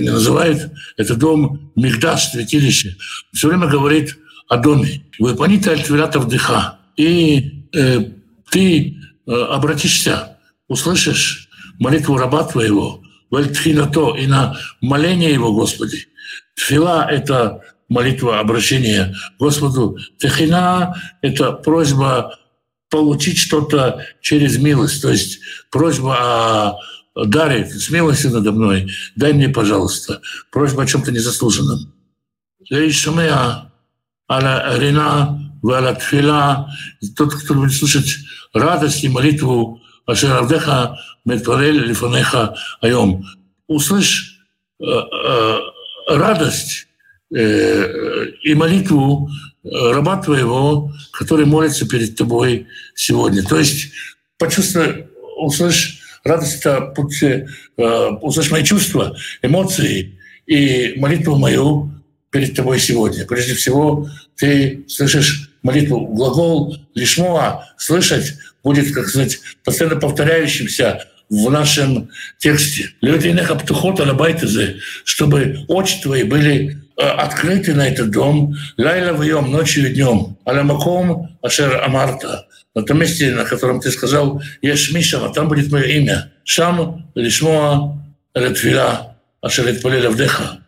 [0.00, 2.96] не называет этот дом Мигдаш, святилище.
[3.32, 5.02] Все время говорит о доме.
[5.18, 6.78] Вы поните альтвирата вдыха.
[6.96, 8.04] И э,
[8.50, 10.36] ты э, обратишься,
[10.68, 16.08] услышишь молитву раба твоего, Вальтфилато и на моление его, Господи.
[16.54, 19.98] Тфила– это молитва, обращение Господу.
[20.18, 22.38] Техина– это просьба
[22.90, 26.16] получить что-то через милость, то есть просьба
[27.14, 31.92] о даре, с милостью надо мной, дай мне, пожалуйста, просьба о чем-то незаслуженном.
[37.16, 38.16] Тот, кто будет слушать
[38.52, 43.24] радость и молитву Ашеравдеха, Бетварель Лифанеха Айом.
[43.66, 44.40] Услышь
[44.80, 45.58] э, э,
[46.08, 46.88] радость
[47.34, 49.30] э, и молитву
[49.62, 53.42] раба твоего, который молится перед тобой сегодня.
[53.42, 53.92] То есть
[54.38, 57.46] почувствуй, услышь радость, это путь, э,
[58.22, 61.90] услышь мои чувства, эмоции и молитву мою
[62.30, 63.26] перед тобой сегодня.
[63.26, 66.06] Прежде всего, ты слышишь молитву.
[66.06, 72.90] Глагол лишмоа «слышать» будет, как сказать, постоянно повторяющимся в нашем тексте.
[73.00, 79.90] Люди птухот алабайтезе, чтобы очи твои были э, открыты на этот дом, лайла вьем, ночью
[79.90, 85.48] и днем, аламаком ашер амарта, на том месте, на котором ты сказал, ешь Мишама, там
[85.48, 86.32] будет мое имя.
[86.44, 88.02] Шам лишмоа
[88.34, 90.60] ретвила ашер этпалеля вдеха.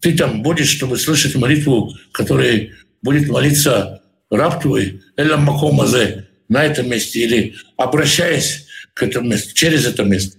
[0.00, 6.88] Ты там будешь, чтобы слышать молитву, которой будет молиться раб твой, эля макомазе, на этом
[6.88, 8.66] месте или обращаясь
[9.00, 10.36] к этому месту, через это место.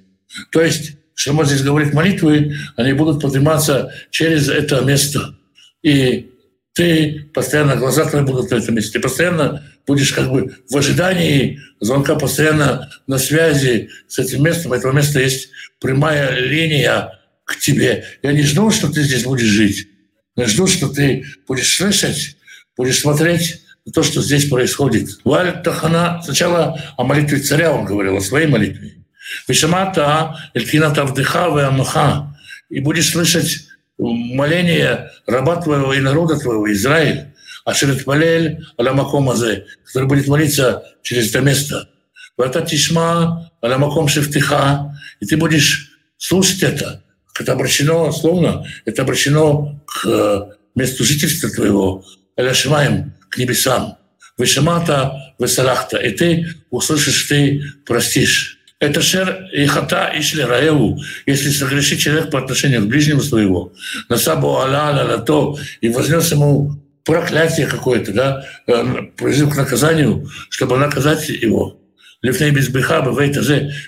[0.51, 5.35] То есть, что мы здесь говорит, молитвы, они будут подниматься через это место.
[5.81, 6.29] И
[6.73, 8.93] ты постоянно, глаза твои будут на этом месте.
[8.93, 14.73] Ты постоянно будешь как бы в ожидании звонка, постоянно на связи с этим местом.
[14.73, 18.05] Этого места есть прямая линия к тебе.
[18.21, 19.87] Я не жду, что ты здесь будешь жить.
[20.35, 22.37] Я жду, что ты будешь слышать,
[22.77, 25.19] будешь смотреть то, что здесь происходит.
[25.23, 29.03] Валь Тахана, сначала о молитве царя он говорил, о своей молитве.
[29.47, 32.35] Вишамата Элькината Авдыха Амаха.
[32.69, 33.67] И будешь слышать
[33.97, 37.27] моление раба твоего и народа твоего, Израиль,
[37.65, 41.89] Ашерет Палель Аламаком Азе, который будет молиться через это место.
[42.37, 47.03] Вата Тишма Аламаком Шефтиха, и ты будешь слушать это.
[47.39, 50.41] Это обращено, словно, это обращено к э,
[50.75, 52.03] месту жительства твоего,
[52.41, 53.97] Аляшмаем, к небесам.
[54.37, 55.97] Вышамата, высалахта.
[55.97, 58.57] И ты услышишь, ты простишь.
[58.79, 63.73] Это шер и хата и шлераеву, если согрешит человек по отношению к ближнему своего,
[64.09, 70.27] на сабу аля на то, и вознес ему проклятие какое-то, да, э, призыв к наказанию,
[70.49, 71.79] чтобы наказать его.
[72.23, 73.35] Лифней без беха бывает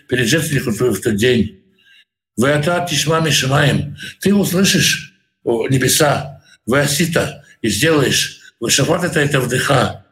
[0.08, 1.60] перед жертвенником в тот день.
[2.38, 3.98] Вы ата тишма мишамаем.
[4.20, 5.14] Ты услышишь
[5.44, 10.06] небеса, вы асита, и сделаешь Шафат это, это вдыха.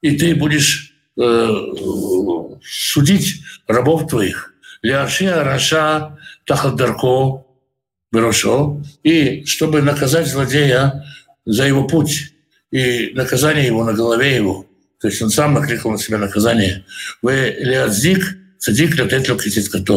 [0.00, 1.48] И ты будешь э,
[2.62, 4.54] судить рабов твоих.
[4.82, 7.44] Ляшия Раша Тахадарко
[8.12, 8.82] Берошо.
[9.02, 11.04] И чтобы наказать злодея
[11.44, 12.32] за его путь
[12.70, 14.66] и наказание его на голове его.
[15.00, 16.84] То есть он сам накликал на себя наказание.
[17.22, 19.90] Вы Леадзик цадик лететь локетит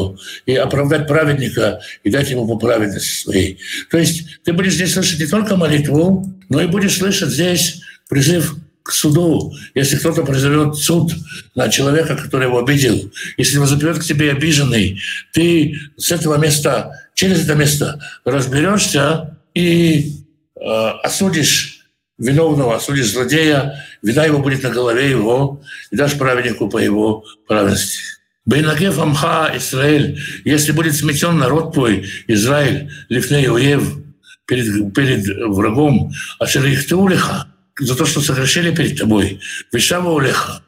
[0.45, 3.59] и оправдать праведника и дать ему по праведности своей.
[3.89, 7.81] То есть ты будешь здесь слышать не только молитву, но и будешь слышать здесь
[8.11, 11.13] призыв к суду, если кто-то призовет суд
[11.55, 14.99] на человека, который его обидел, если возопьет к тебе обиженный,
[15.31, 20.17] ты с этого места, через это место разберешься и
[20.59, 20.61] э,
[21.03, 21.85] осудишь
[22.17, 28.01] виновного, осудишь злодея, вина его будет на голове его, и дашь праведнику по его праведности.
[28.45, 34.01] Бейнагев Амха Израиль, если будет сметен народ твой, Израиль, Лифней Уев,
[34.45, 37.47] перед, перед врагом, а Шерихтеулиха,
[37.79, 39.39] за то, что согрешили перед тобой,
[39.71, 40.63] Вишава Улеха,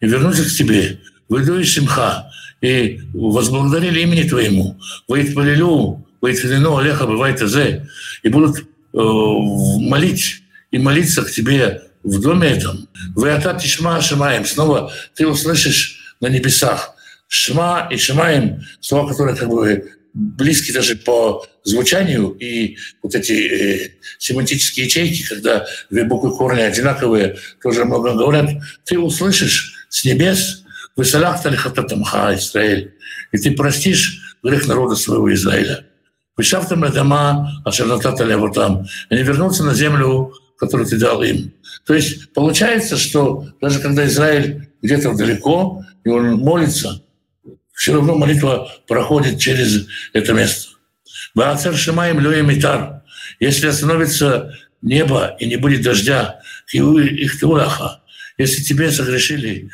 [0.00, 4.78] и вернуться к тебе, выйду из Симха, и возблагодарили имени Твоему,
[5.08, 7.88] Ваитпалилю, Ваитфилину Олеха бывает Азе,
[8.22, 12.88] и будут э, молить и молиться к тебе в доме этом.
[13.14, 14.44] Вы ата тишма шамаем.
[14.44, 16.94] Снова ты услышишь на небесах.
[17.28, 23.90] Шма и шамаем, слова, которые как бы близки даже по звучанию, и вот эти э,
[24.18, 28.50] семантические ячейки, когда две буквы корня одинаковые, тоже много говорят,
[28.84, 30.64] ты услышишь с небес
[30.96, 32.94] «Высалях талихататамха Израиль»,
[33.32, 35.86] и ты простишь грех народа своего Израиля.
[36.36, 38.86] «Вышафтам дома, а шарнатата вот там».
[39.10, 41.52] Они вернутся на землю, которую ты дал им.
[41.86, 47.02] То есть получается, что даже когда Израиль где-то далеко, и он молится,
[47.72, 50.70] все равно молитва проходит через это место.
[51.34, 53.02] Баацер Шимаем Лёя Митар.
[53.40, 56.40] Если остановится небо и не будет дождя,
[56.72, 58.02] их тулаха,
[58.38, 59.70] если тебе согрешили,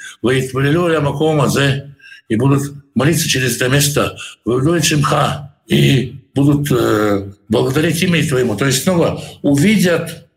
[2.29, 8.57] и будут молиться через это место, вы Шимха, и будут э, благодарить имя Твоему.
[8.57, 10.29] То есть снова увидят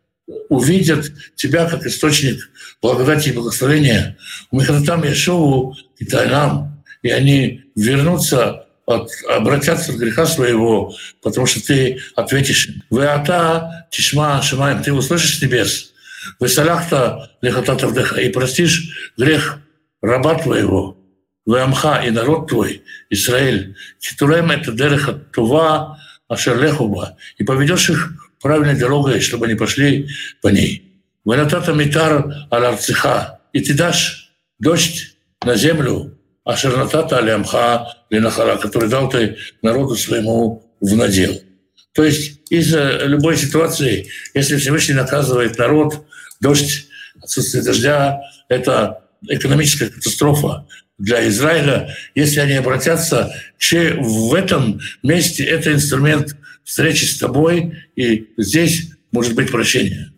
[0.50, 2.50] увидят тебя как источник
[2.82, 4.18] благодати и благословения.
[4.50, 11.66] У Михатам Яшову и Тайлам и они вернутся, от, обратятся от греха своего, потому что
[11.66, 12.70] ты ответишь.
[12.90, 15.94] Вы ата тишма шамаем, ты услышишь с небес.
[16.40, 19.60] Вы салахта лехатата вдыха и простишь грех
[20.02, 20.98] раба твоего.
[21.46, 23.76] Вы амха и народ твой, Израиль.
[24.00, 27.18] Китулем это дереха тува ашерлехуба.
[27.38, 30.10] И поведешь их правильной дорогой, чтобы они пошли
[30.42, 31.02] по ней.
[31.26, 33.40] Вы натата митар аларциха.
[33.54, 36.16] И ты дашь дождь на землю
[36.52, 41.42] Ашернатата Алямха Ленахара, который дал ты народу своему в надел.
[41.94, 46.06] То есть из любой ситуации, если Всевышний наказывает народ,
[46.40, 46.88] дождь,
[47.22, 51.96] отсутствие дождя, это экономическая катастрофа для Израиля.
[52.16, 59.52] Если они обратятся, в этом месте это инструмент встречи с тобой, и здесь может быть
[59.52, 60.12] прощение.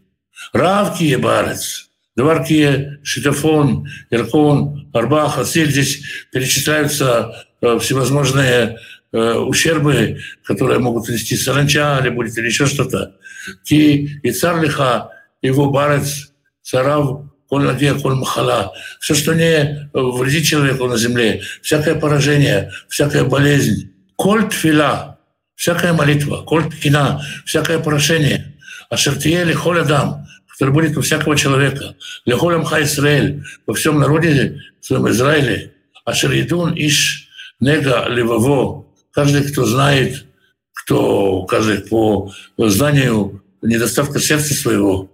[0.51, 5.71] Равки и барец– Дварки, Шитофон, Иркон, Арба, Хасиль.
[5.71, 8.77] Здесь перечисляются э, всевозможные
[9.11, 13.15] э, ущербы, которые могут нести саранча или будет или еще что-то.
[13.63, 15.09] Ки и царлиха,
[15.41, 18.73] его барец, царав, коль надея, коль махала.
[18.99, 23.91] Все, что не вредит человеку на земле, всякое поражение, всякая болезнь.
[24.15, 25.19] Коль тфила,
[25.55, 28.55] всякая молитва, коль ткина, всякое прошение.
[28.89, 30.27] А шертиели холядам,
[30.63, 31.95] который будет у всякого человека.
[32.23, 35.73] Лехолям ха Исраэль, во всем народе в своем Израиле.
[36.05, 37.27] А Шаридун иш
[37.59, 38.85] нега левово.
[39.11, 40.25] Каждый, кто знает,
[40.71, 45.11] кто, каждый по знанию недостатка сердца своего,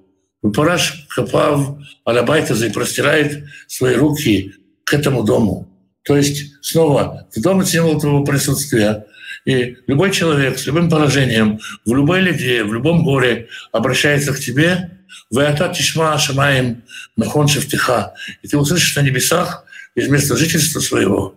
[0.53, 5.67] Параш Капав Алабайтаза и простирает свои руки к этому дому.
[6.03, 9.07] То есть снова в дом символ твоего присутствия.
[9.49, 14.91] И любой человек с любым положением, в любой леде, в любом горе обращается к тебе,
[15.31, 16.83] «Веата тишма шамаем
[17.15, 18.13] нахон шевтиха».
[18.43, 19.63] И ты услышишь на небесах
[19.95, 21.33] из места жительства своего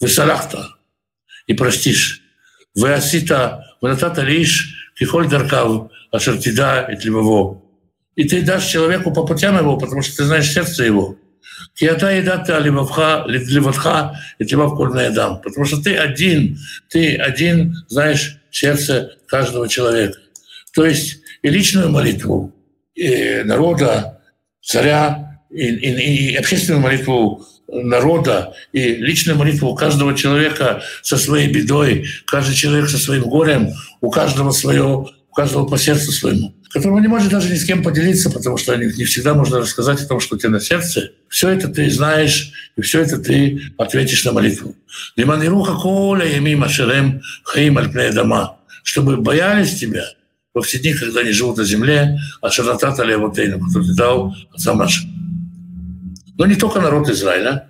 [0.00, 0.74] «Весалахта»
[1.46, 2.20] и простишь.
[2.74, 7.62] «Веасита венатата лиш кихоль даркав ашертида и тлевово».
[8.16, 11.16] И ты дашь человеку по путям его, потому что ты знаешь сердце его.
[11.74, 15.40] Киата едата левавха, леватха и тлевав кольная дам.
[15.42, 20.18] Потому что ты один, ты один знаешь сердце каждого человека.
[20.74, 22.54] То есть и личную молитву,
[22.94, 24.20] и народа,
[24.62, 32.06] царя, и, и, и общественную молитву народа и личную молитву каждого человека со своей бедой,
[32.26, 37.30] каждый человек со своим горем, у каждого свое, каждого по сердцу своему, которого не может
[37.30, 40.38] даже ни с кем поделиться, потому что не всегда можно рассказать о том, что у
[40.38, 41.12] тебя на сердце.
[41.28, 44.74] Все это ты знаешь, и все это ты ответишь на молитву.
[45.14, 50.04] Лиманируха коля ями машерем хаим аль дома, чтобы боялись тебя–
[50.56, 55.04] во все дни, когда они живут на земле, а Шаратата Левотейну, который дал отцам нашим.
[56.38, 57.68] Но не только народ Израиля.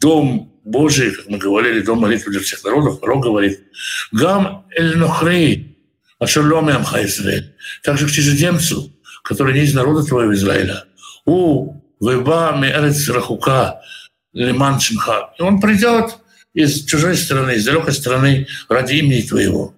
[0.00, 3.60] Дом Божий, как мы говорили, дом молитвы для всех народов, пророк говорит,
[4.10, 4.96] «Гам эль
[6.18, 7.54] ашерломе амха Израиль».
[7.82, 8.92] Также к чужеземцу,
[9.22, 10.84] который не из народа твоего Израиля.
[11.24, 13.80] У веба меэрец рахука
[14.32, 15.30] лиман шимха.
[15.38, 16.18] И он придет
[16.54, 19.74] из чужой страны, из далекой страны ради имени твоего.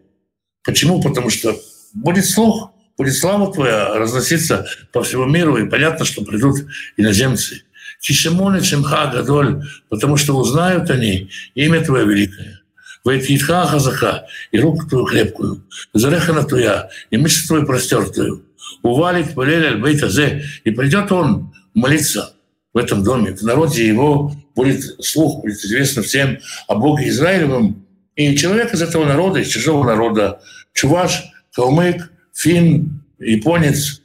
[0.64, 1.02] Почему?
[1.02, 1.58] Потому что
[1.94, 6.58] будет слух, будет слава твоя разноситься по всему миру, и понятно, что придут
[6.96, 7.62] иноземцы.
[8.00, 12.59] Кишемоны Чемха Гадоль, потому что узнают они имя Твое великое.
[13.04, 18.44] Вайтхитха Хазака, и руку Твою крепкую, Зарехана Твоя, и мышцу Твою простертую.
[18.82, 22.34] Увалит Валель Аль-Бейтазе, и придет он молиться
[22.72, 23.34] в этом доме.
[23.34, 26.38] В народе его будет слух, будет известно всем
[26.68, 27.86] о Боге Израилевом.
[28.16, 30.40] И человек из этого народа, из чужого народа,
[30.72, 31.24] чуваш,
[31.54, 34.02] калмык, фин, японец,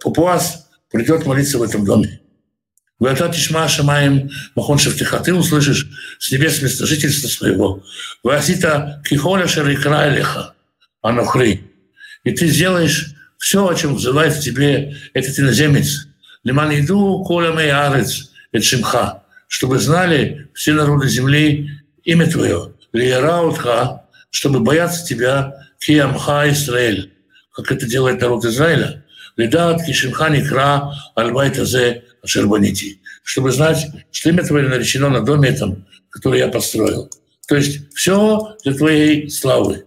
[0.00, 2.20] папуас, придет молиться в этом доме.
[2.98, 5.20] Вата тишма шамаем махон шевтиха.
[5.20, 5.88] Ты услышишь
[6.18, 7.84] с небес место жительства своего.
[8.22, 10.54] Васита кихоля шарикра элеха
[11.00, 11.64] анохри.
[12.24, 16.08] И ты сделаешь все, о чем взывает тебе этот иноземец.
[16.42, 19.22] Лиман иду коля мей арец эт шимха.
[19.46, 21.70] Чтобы знали все народы земли
[22.04, 22.72] имя твое.
[22.92, 27.12] Лиераутха, чтобы бояться тебя, киамха Израиль,
[27.52, 29.04] как это делает народ Израиля.
[29.36, 36.38] Лидат кишимха никра альбайтазе Шербанити, чтобы знать, что имя Твое наречено на доме этом, который
[36.40, 37.10] я построил.
[37.48, 39.84] То есть все для Твоей славы.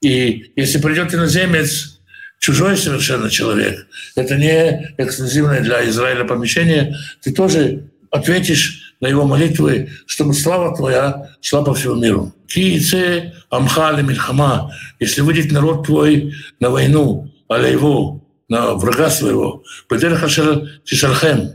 [0.00, 2.00] И если придет иноземец,
[2.38, 9.90] чужой совершенно человек, это не эксклюзивное для Израиля помещение, ты тоже ответишь на его молитвы,
[10.06, 12.32] чтобы слава твоя шла по всему миру.
[12.46, 20.80] Киице амха мильхама, если выйдет народ твой на войну, его, на врага своего, бедер хашер
[20.84, 21.52] тишархем,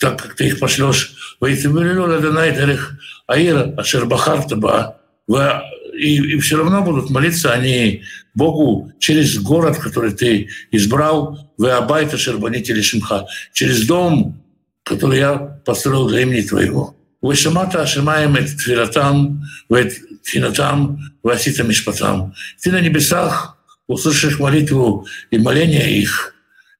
[0.00, 1.14] так как ты их пошлешь,
[3.26, 5.00] Аира, Ашербахартаба,
[5.98, 8.02] и, и все равно будут молиться они
[8.34, 14.40] Богу через город, который ты избрал, в Абайта Шербанитель Шимха, через дом,
[14.84, 16.96] который я построил для имени твоего.
[17.20, 19.42] Вышамата Ашимаем это Тфилатам,
[20.22, 22.32] Тфинатам, Васита Мишпатам.
[22.62, 23.58] Ты на небесах
[23.88, 26.34] услышишь молитву и моление их,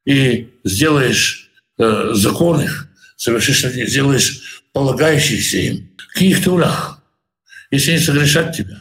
[0.04, 2.87] и сделаешь э, закон их,
[3.18, 5.90] совершишь, сделаешь полагающийся им.
[6.14, 7.02] Каких тулах,
[7.70, 8.78] если не согрешат тебя.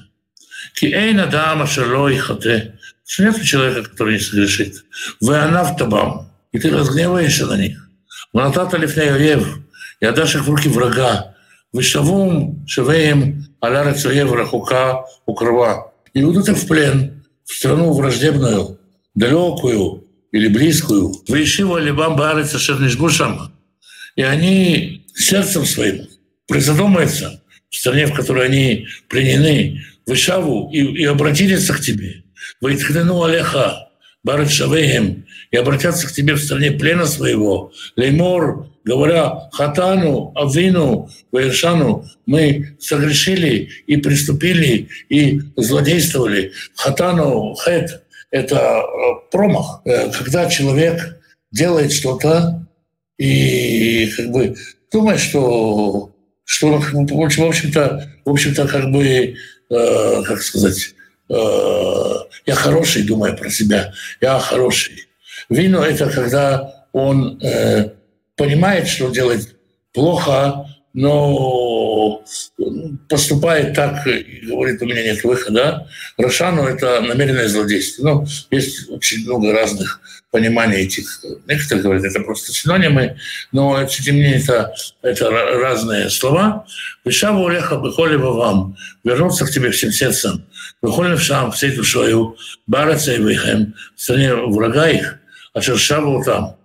[0.76, 2.80] Киэйна дама шалой хате.
[3.20, 4.86] Нет человека, который не согрешит.
[5.20, 6.32] Вы она в табам.
[6.52, 7.90] И ты разгневаешься на них.
[8.32, 9.60] Ванатата лифнеев.
[10.00, 11.36] И отдашь их в руки врага.
[11.74, 15.94] Вышавум шевеем аля рацуев рахука укрова.
[16.14, 18.80] И уйдут их в плен, в страну враждебную,
[19.16, 21.14] далекую или близкую.
[21.28, 23.57] Вы ищи либам баарыца шернишгушам
[24.18, 26.08] и они сердцем своим
[26.48, 32.24] призадумаются в стране, в которой они пленены, в Ишаву, и, и обратились к тебе.
[32.62, 33.90] Вайтхнену Алеха,
[34.24, 37.72] Барат Шавеем, и обратятся к тебе в стране плена своего.
[37.96, 46.54] Леймор, говоря, Хатану, Авину, Ваершану, мы согрешили и приступили, и злодействовали.
[46.76, 49.82] Хатану, хет— это э, промах.
[49.86, 51.20] Э, когда человек
[51.52, 52.67] делает что-то,
[53.18, 54.56] и как бы
[54.92, 56.12] думает, что,
[56.44, 59.36] что в общем-то, в общем-то, как бы,
[59.70, 60.94] э, как сказать,
[61.30, 62.14] э,
[62.46, 65.08] я хороший, думаю про себя, я хороший.
[65.50, 67.92] Вино– это когда он э,
[68.36, 69.56] понимает, что делает
[69.94, 70.66] плохо,
[70.98, 72.24] но
[73.08, 75.88] поступает так и говорит, у меня нет выхода.
[76.18, 78.04] Рошану– это намеренное злодейство.
[78.04, 81.24] Ну, есть очень много разных пониманий этих.
[81.48, 83.16] Некоторые говорят, это просто синонимы,
[83.52, 84.74] но тем не менее это,
[85.04, 86.66] это разные слова.
[87.06, 90.48] «Вишаву улеха бехолева вам»– вернуться к тебе всем сердцем.
[90.82, 95.20] «Бехолев шам всей душою, бараца и выхем»– в стране врага их,
[95.54, 96.58] а шершаву там,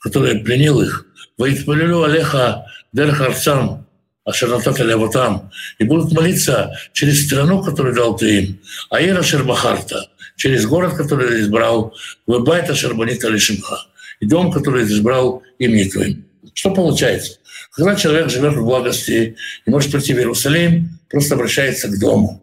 [0.00, 1.06] который пленил их.
[1.38, 2.66] «Ваитпалилю алеха
[2.96, 3.86] Дер Харцам,
[4.24, 10.94] Ашаратат Ляватам, и будут молиться через страну, которую дал ты им, Аира Шербахарта, через город,
[10.94, 11.94] который ты избрал,
[12.26, 13.76] Вебайта Шербанита Лишимха,
[14.20, 16.24] и дом, который ты избрал имени твоим.
[16.54, 17.38] Что получается?
[17.72, 19.36] Когда человек живет в благости
[19.66, 22.42] и может прийти в Иерусалим, просто обращается к дому.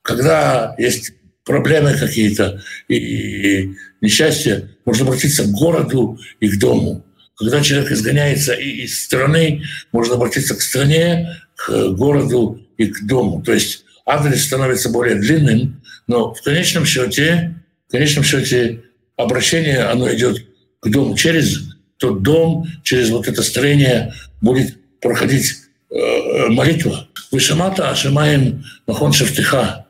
[0.00, 1.12] Когда есть
[1.44, 7.04] проблемы какие-то и несчастья, можно обратиться к городу и к дому.
[7.42, 13.42] Когда человек изгоняется из страны, можно обратиться к стране, к городу и к дому.
[13.42, 17.54] То есть адрес становится более длинным, но в конечном счете,
[17.88, 18.82] в конечном счете
[19.16, 20.46] обращение, оно идет
[20.80, 25.54] к дому через тот дом, через вот это строение будет проходить
[25.90, 27.08] э, молитва.
[27.32, 29.86] Вышамата Ашимаем Махон Шафтиха.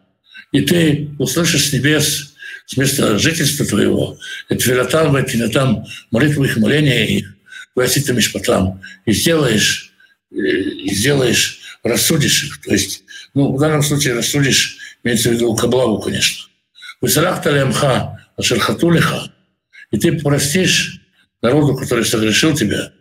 [0.53, 2.35] И ты услышишь с небес,
[2.67, 5.17] с места жительства твоего, это Вератам,
[5.51, 7.35] там молитву их, моления их,
[7.75, 9.93] Васита Мишпатам, и сделаешь,
[10.31, 12.61] э, и сделаешь, рассудишь их.
[12.61, 13.05] То есть,
[13.35, 16.49] ну, в данном случае рассудишь, имеется в виду Каблаву, конечно.
[17.01, 19.33] Высарахта лямха ашерхатулиха,
[19.91, 21.01] и ты простишь
[21.41, 22.93] народу, который согрешил тебя,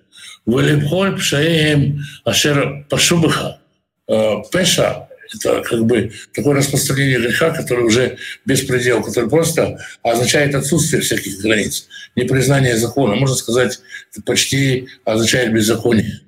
[0.46, 3.60] Валибхоль пшаем ашер пашубыха.
[4.08, 11.02] Э, Пеша– это как бы такое распространение греха, которое уже беспредел, который просто означает отсутствие
[11.02, 13.16] всяких границ, непризнание закона.
[13.16, 13.80] Можно сказать,
[14.12, 16.22] это почти означает беззаконие.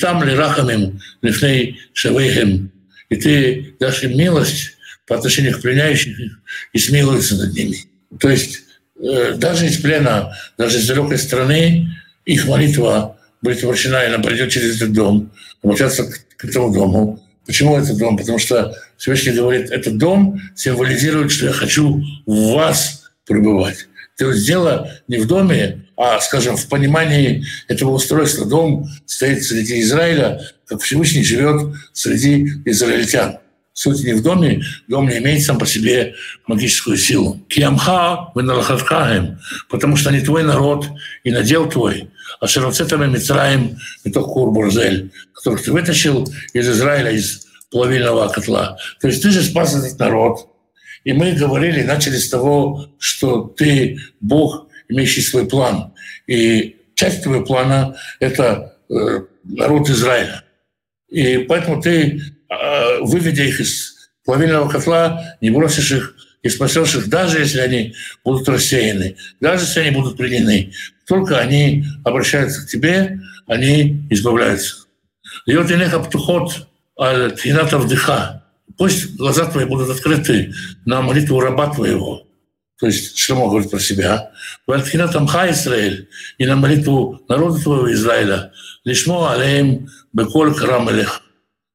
[0.00, 2.72] там ли рахамим лифней шавейхем,
[3.08, 4.76] и ты дашь им милость
[5.06, 6.40] по отношению к пленяющим
[6.72, 7.84] и смилуется над ними.
[8.20, 8.60] То есть
[9.02, 11.88] э, даже из плена, даже из далекой страны
[12.24, 15.32] их молитва будет обращена, и она придет через этот дом,
[15.62, 16.04] обращаться
[16.36, 17.22] к этому дому.
[17.50, 18.16] Почему этот дом?
[18.16, 23.88] Потому что Всевышний говорит, этот дом символизирует, что я хочу в вас пребывать.
[24.16, 28.46] То есть дело не в доме, а, скажем, в понимании этого устройства.
[28.46, 33.38] Дом стоит среди Израиля, как Всевышний живет среди израильтян.
[33.82, 36.14] Суть не в доме, дом не имеет сам по себе
[36.46, 37.40] магическую силу.
[37.48, 39.38] Киамха веналахаткаем,
[39.70, 40.86] потому что они твой народ
[41.24, 42.10] и надел твой.
[42.40, 48.76] А широцетами Мицраем и то Кур-Бурзель, которых ты вытащил из Израиля, из плавильного котла.
[49.00, 50.46] То есть ты же спас этот народ.
[51.04, 55.94] И мы говорили, начали с того, что ты Бог, имеющий свой план.
[56.26, 60.44] И часть твоего плана— это э, народ Израиля.
[61.08, 62.20] И поэтому ты
[63.00, 67.94] выведя их из плавильного котла, не бросишь их и спасешь их, даже если они
[68.24, 70.72] будут рассеяны, даже если они будут пленены.
[71.06, 74.86] Только они обращаются к тебе, они избавляются.
[75.46, 78.44] Вот инеха птухот аль вдыха.
[78.78, 80.54] Пусть глаза твои будут открыты
[80.86, 82.26] на молитву раба твоего.
[82.78, 84.30] То есть что Шломо говорит про себя.
[84.66, 86.08] Вальтхина тамха Израиль.
[86.38, 88.52] И на молитву народа твоего Израиля.
[88.84, 90.88] Лишмо алеем беколь карам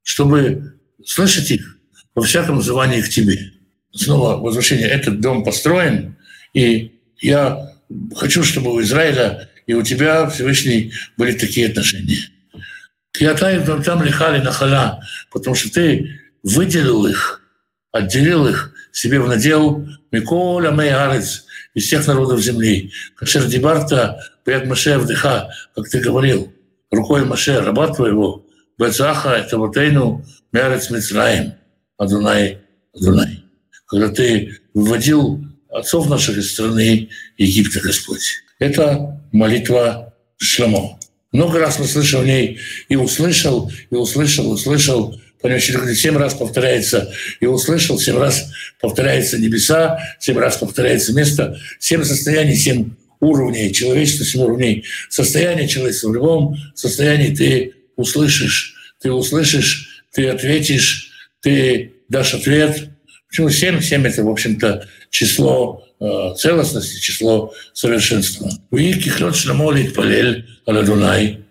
[0.05, 1.77] чтобы слышать их
[2.13, 3.51] во всяком звании к тебе.
[3.91, 4.87] Снова возвращение.
[4.87, 6.15] Этот дом построен,
[6.53, 7.73] и я
[8.15, 12.19] хочу, чтобы у Израиля и у тебя, Всевышний, были такие отношения.
[13.13, 15.01] Киатай там лихали нахала,
[15.31, 17.41] потому что ты выделил их,
[17.91, 22.91] отделил их себе в надел Миколя Мейарец из всех народов земли.
[23.15, 26.53] Кашер Дибарта, Пят Маше вдыха, как ты говорил,
[26.91, 28.44] рукой Маше, раба твоего,
[28.77, 31.53] Бацаха это Ватейну Мерец Мицраим,
[31.97, 32.59] Адунай,
[32.93, 33.43] Адунай.
[33.87, 38.43] Когда ты выводил отцов наших из страны Египта, Господь.
[38.59, 40.99] Это молитва Шламо.
[41.31, 45.19] Много раз мы слышим в ней и услышал, и услышал, и услышал.
[45.41, 48.49] Понимаете, семь раз повторяется и услышал, семь раз
[48.79, 56.09] повторяется небеса, семь раз повторяется место, семь состояний, семь уровней человечества, семь уровней состояния человечества.
[56.09, 62.89] В любом состоянии ты услышишь, ты услышишь, ты ответишь, ты дашь ответ.
[63.29, 63.81] Почему 7?
[63.81, 68.49] 7— это, в общем-то, число э, целостности, число совершенства.
[68.71, 71.41] Уиких лед шламолит палель аладунай.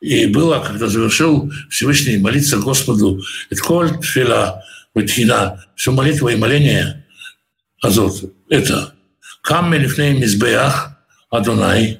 [0.00, 4.64] И было, когда завершил Всевышний молиться Господу, это коль тфила,
[4.94, 7.04] витхина, все молитва и моление,
[7.80, 8.94] азот, это
[9.42, 10.92] камень в ней мизбеях,
[11.30, 11.98] Адонай,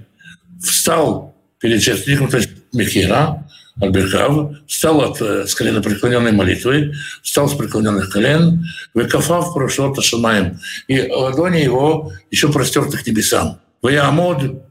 [0.63, 3.49] встал перед чертником, то есть Михера,
[3.81, 6.93] Альберкав, встал от, с коленопреклоненной молитвы,
[7.23, 8.65] встал с преклоненных колен,
[8.95, 13.61] векафав прошел Шамаем, и ладони его еще простерты к небесам.
[13.81, 14.63] Ваямод,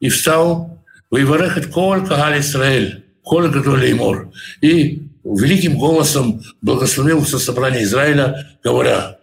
[0.00, 7.84] и встал, Ваиварехет коль Кагаль Исраэль, коль Гадоль Мор, и великим голосом благословил все собрание
[7.84, 9.18] Израиля, говоря,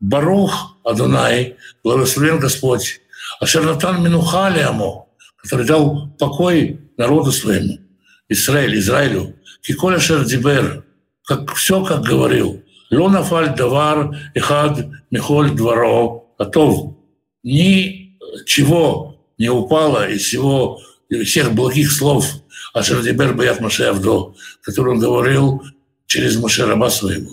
[0.00, 3.00] Барух Адунай, благословен Господь,
[3.40, 5.06] Ашернатан Минухали Амо,
[5.36, 7.78] который дал покой народу своему.
[8.32, 10.84] Израиль, Израилю, Киколя Шердибер,
[11.24, 16.96] как все, как говорил, Лонафаль давар эхад михоль дворо готов.
[17.42, 22.26] Ничего не упало из всего, из всех благих слов
[22.74, 25.62] о Шердибер Баят Маше Авдо, который он говорил
[26.06, 27.30] через Маше раба своего.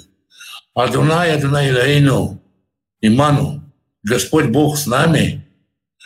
[0.74, 2.42] Адунай, Адунай Илаину,
[3.02, 3.64] Иману,
[4.04, 5.46] Господь Бог с нами,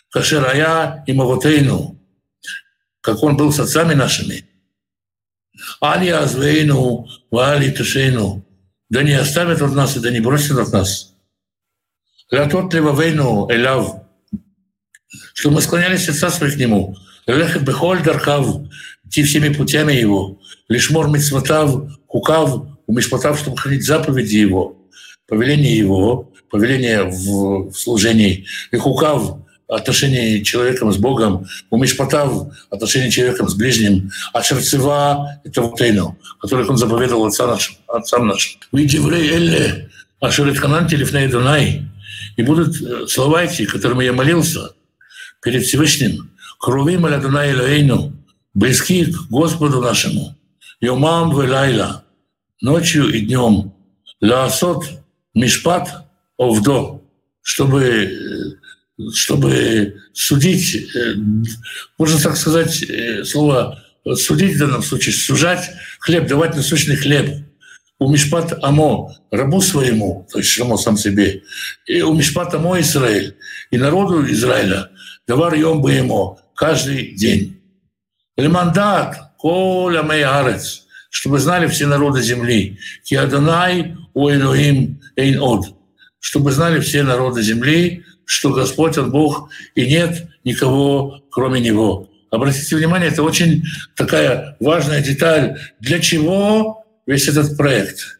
[0.09, 1.99] Кашерая и Мавотейну,
[3.01, 4.47] как Он был с отцами нашими–
[5.81, 8.45] Али Азвейну, Вали Тушейну.
[8.89, 11.13] Да не оставят от нас и да не бросят от нас.
[12.31, 14.01] Лятот Левавейну, Элав.
[15.33, 16.95] Что мы склонялись сердца своих к Нему.
[17.27, 18.47] Лехет Бехоль Дархав.
[19.13, 20.39] идти всеми путями его,
[20.69, 24.75] лишь мор митцвотав, хукав, у мишпотав, чтобы хранить заповеди его,
[25.27, 29.37] повеление его, повеление в служении, и хукав,
[29.75, 36.69] отношении человеком с Богом, у Мишпатав отношении человеком с ближним, а Шерцева— это Вутейну, которых
[36.69, 38.59] он заповедовал отца нашим, отцам нашим.
[38.71, 41.89] «Вы евреи Элле, Ашерет Ханан Дунай».
[42.35, 44.71] И будут э, слова эти, которыми я молился
[45.41, 48.13] перед Всевышним, «Крувим аля Дунай Элоэйну»,
[48.53, 50.35] близки к Господу нашему,
[50.81, 52.03] «Йомам велайла»,
[52.61, 53.73] ночью и днем,
[54.21, 54.85] «Лаасот
[55.33, 56.07] мишпат
[56.37, 57.01] овдо»,
[57.41, 58.09] чтобы э,
[59.13, 61.15] чтобы судить, э,
[61.97, 63.83] можно так сказать, э, слово
[64.15, 65.69] судить в данном случае, сужать
[65.99, 67.45] хлеб, давать насущный хлеб.
[67.99, 71.43] У Мишпат Амо, рабу своему, то есть Шамо сам себе,
[71.85, 73.37] и у Мишпат Амо Израиль,
[73.71, 74.89] и народу Израиля,
[75.25, 77.61] давар йом бы ему каждый день.
[78.35, 85.67] Лемандат, коля мей арец, чтобы знали все народы земли, ки Адонай у Элоим эйн од,
[86.19, 88.03] чтобы знали все народы земли,
[88.33, 92.09] что Господь, Он Бог, и нет никого, кроме Него.
[92.31, 93.63] Обратите внимание, это очень
[93.95, 95.59] такая важная деталь.
[95.79, 98.19] Для чего весь этот проект?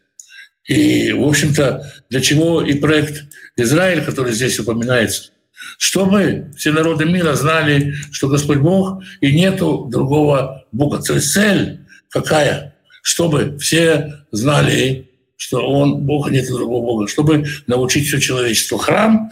[0.66, 3.26] И, в общем-то, для чего и проект
[3.58, 5.32] Израиль, который здесь упоминается?
[5.80, 11.02] Чтобы все народы мира знали, что Господь Бог, и нету другого Бога.
[11.02, 12.76] То есть цель какая?
[13.02, 17.08] Чтобы все знали, что Он Бог, нет другого Бога.
[17.08, 18.78] Чтобы научить все человечество.
[18.78, 19.32] Храм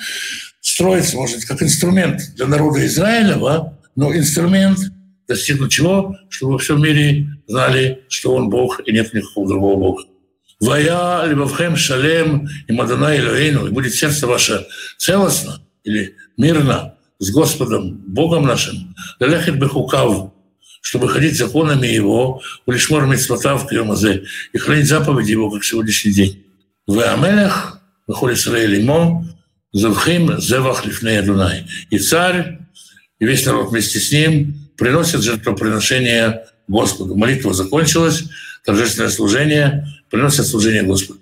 [0.72, 4.80] строится, может быть, как инструмент для народа Израилева, но инструмент
[5.28, 6.16] достигнуть чего?
[6.30, 10.04] Чтобы во всем мире знали, что он Бог и нет никакого другого Бога.
[10.62, 14.66] «Вая либовхем шалем и мадана Илоэйну» и будет сердце ваше
[14.98, 20.32] целостно или мирно с Господом, Богом нашим, лелехет бехукав,
[20.82, 26.46] чтобы ходить законами Его, улишмор митцвотав к и хранить заповеди Его, как сегодняшний день.
[26.88, 28.80] «В Амелех, выходит Израиль
[29.74, 31.66] имо, Зевхим зевах лифней Дунай.
[31.90, 32.60] И царь,
[33.20, 37.16] и весь народ вместе с ним приносят жертвоприношение Господу.
[37.16, 38.24] Молитва закончилась,
[38.66, 41.20] торжественное служение, приносят служение Господу.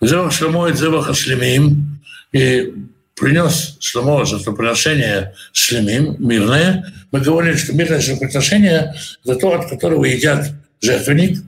[0.00, 2.00] Зевах Шломо и Зевах Ашлемим,
[2.32, 2.72] и
[3.14, 6.92] принес Шломо жертвоприношение шлемим, мирное.
[7.12, 11.42] Мы говорили, что мирное жертвоприношение– это то, от которого едят жертвенник,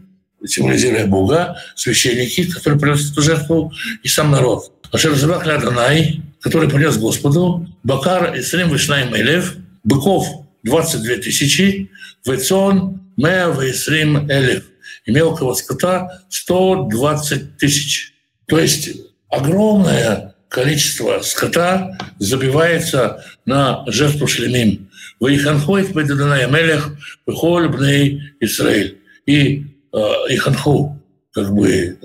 [0.44, 3.72] символизируя Бога, священники, которые приносят эту жертву,
[4.02, 4.72] и сам народ.
[4.92, 11.90] Ашер Зевах Ладанай, который принес Господу, Бакар и Срим Вишнай Элев, быков 22 тысячи,
[12.24, 14.62] Вецон Меа Вейсрим Элев,
[15.06, 18.14] и мелкого скота 120 тысяч.
[18.46, 18.90] То есть
[19.28, 24.88] огромное количество скота забивается на жертву шлемим.
[25.18, 28.98] Ваиханхует Бедадана Мелех, Бехоль Бней Исраиль.
[29.26, 29.96] И э,
[30.28, 30.96] Иханху
[31.32, 31.96] как бы э,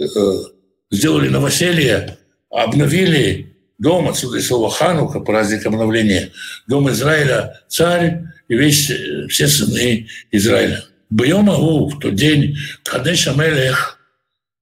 [0.90, 2.18] сделали новоселье,
[2.50, 3.51] обновили
[3.82, 6.30] Дом, отсюда и слово Ханука, праздник обновления.
[6.68, 8.92] Дом Израиля, царь и весь,
[9.28, 10.84] все сыны Израиля.
[11.10, 13.98] Бьем Агу, в тот день, Кадеш Амелех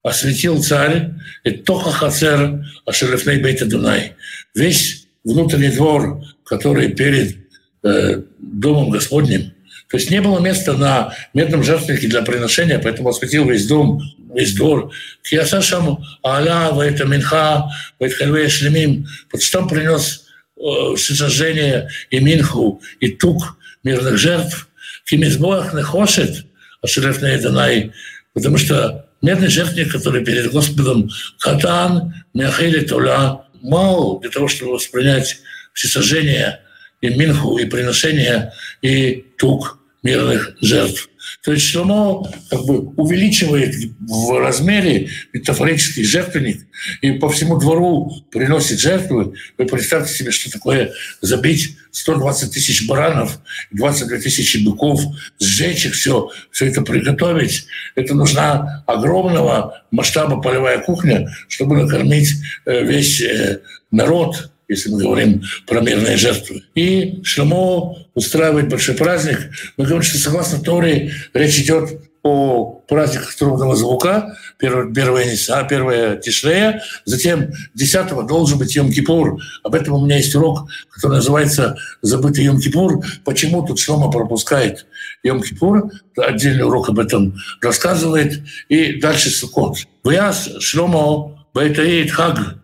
[0.04, 1.12] осветил царь,
[1.44, 4.14] и Тоха Хацер Ашерефней Бейта Дунай.
[4.56, 7.36] Весь внутренний двор, который перед
[7.84, 9.52] э, Домом Господним,
[9.90, 14.02] то есть не было места на медном жертвеннике для приношения, поэтому осветил весь дом,
[14.36, 14.92] весь двор.
[15.24, 19.08] Киасашам Аля, Вайта Минха, Вайтхальвея Шлемим.
[19.32, 20.26] Вот что принес
[20.58, 24.68] э, всесожжение и Минху, и Тук мирных жертв.
[25.06, 26.46] Кимизбоах Нехошет,
[26.84, 27.92] Ашереф Данай,
[28.36, 31.10] потому что медный жертвенник, который перед Господом
[31.40, 35.38] Катан, Мяхили Туля, мал для того, чтобы воспринять
[35.74, 36.60] всесожжение
[37.02, 41.10] и минху, и приношение, и тук– мирных жертв.
[41.43, 46.66] То есть Шломо как бы увеличивает в размере метафорический жертвенник
[47.02, 49.34] и по всему двору приносит жертвы.
[49.58, 50.91] Вы представьте себе, что такое
[51.22, 53.39] забить 120 тысяч баранов,
[53.72, 55.02] 22 тысячи быков,
[55.39, 57.66] сжечь их все, все это приготовить.
[57.95, 62.34] Это нужна огромного масштаба полевая кухня, чтобы накормить
[62.66, 66.64] э, весь э, народ если мы говорим про мирные жертвы.
[66.76, 69.50] И Шломо устраивает большой праздник.
[69.76, 75.38] Мы говорим, что согласно Торе речь идет о праздниках трубного звука, первое, первое
[75.70, 79.40] первое Тишрея, затем 10 должен быть Йом-Кипур.
[79.64, 83.02] Об этом у меня есть урок, который называется «Забытый Йом-Кипур».
[83.24, 84.86] Почему тут Шлома пропускает
[85.26, 85.90] Йом-Кипур?
[86.18, 88.42] Отдельный урок об этом рассказывает.
[88.68, 89.78] И дальше Суккот.
[90.04, 92.59] «Вяз Шломо Байтаид Хаг»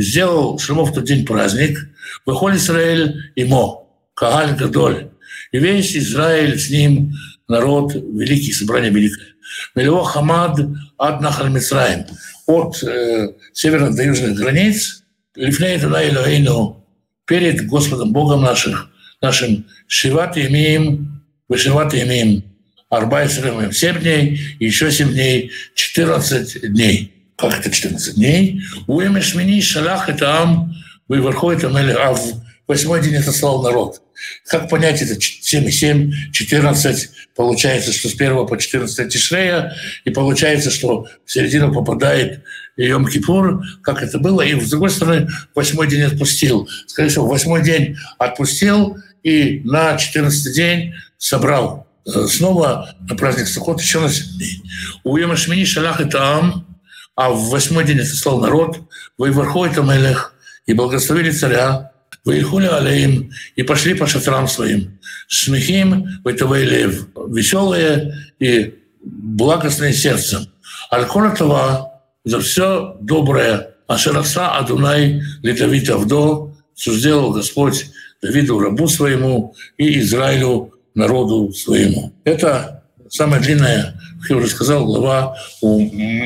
[0.00, 1.78] сделал Шлемо в тот день праздник,
[2.26, 5.10] выходит Израиль имо, Кагаль Гадоль.
[5.52, 7.12] И весь Израиль с ним
[7.48, 9.26] народ великий, собрание великое.
[9.74, 10.60] Мелево Хамад
[10.98, 12.06] ад Нахаль Мицраим.
[12.46, 16.84] От э, северных до южных границ, Лифней Туда Илоэйну,
[17.26, 18.90] перед Господом Богом наших,
[19.20, 22.44] нашим Шиват имеем, Вышиват имеем
[22.90, 27.19] Арбай 7 дней, еще 7 дней, 14 дней.
[27.40, 28.60] Как это 14 дней?
[28.86, 30.74] Уэмеш мини шалах это ам,
[31.08, 34.02] вы выходит а в восьмой день это слал народ.
[34.46, 37.10] Как понять это 7 и 7, 14?
[37.34, 39.74] Получается, что с 1 по 14 Тишрея,
[40.04, 42.42] и получается, что в середину попадает
[42.76, 46.68] Йом Кипур, как это было, и с другой стороны, восьмой день отпустил.
[46.86, 54.00] Скорее всего, восьмой день отпустил, и на 14 день собрал снова на праздник Сукот еще
[54.00, 54.62] на 7 дней.
[55.04, 56.66] У Йома Шмини Шалах это Ам,
[57.14, 58.78] а в восьмой день отослал народ,
[59.18, 60.34] вы верхой Мелех,
[60.66, 61.92] и благословили царя,
[62.24, 64.98] вы хули алеем, и пошли по шатрам своим.
[65.28, 70.46] Смехим, вы лев, веселые и благостные сердцем.
[70.92, 71.90] Аль-Коратова
[72.24, 77.86] за все доброе, а Шараса Адунай Литавит Авдо, что сделал Господь
[78.22, 82.12] Давиду рабу своему и Израилю народу своему.
[82.24, 85.82] Это самая длинная, как я уже сказал, глава у,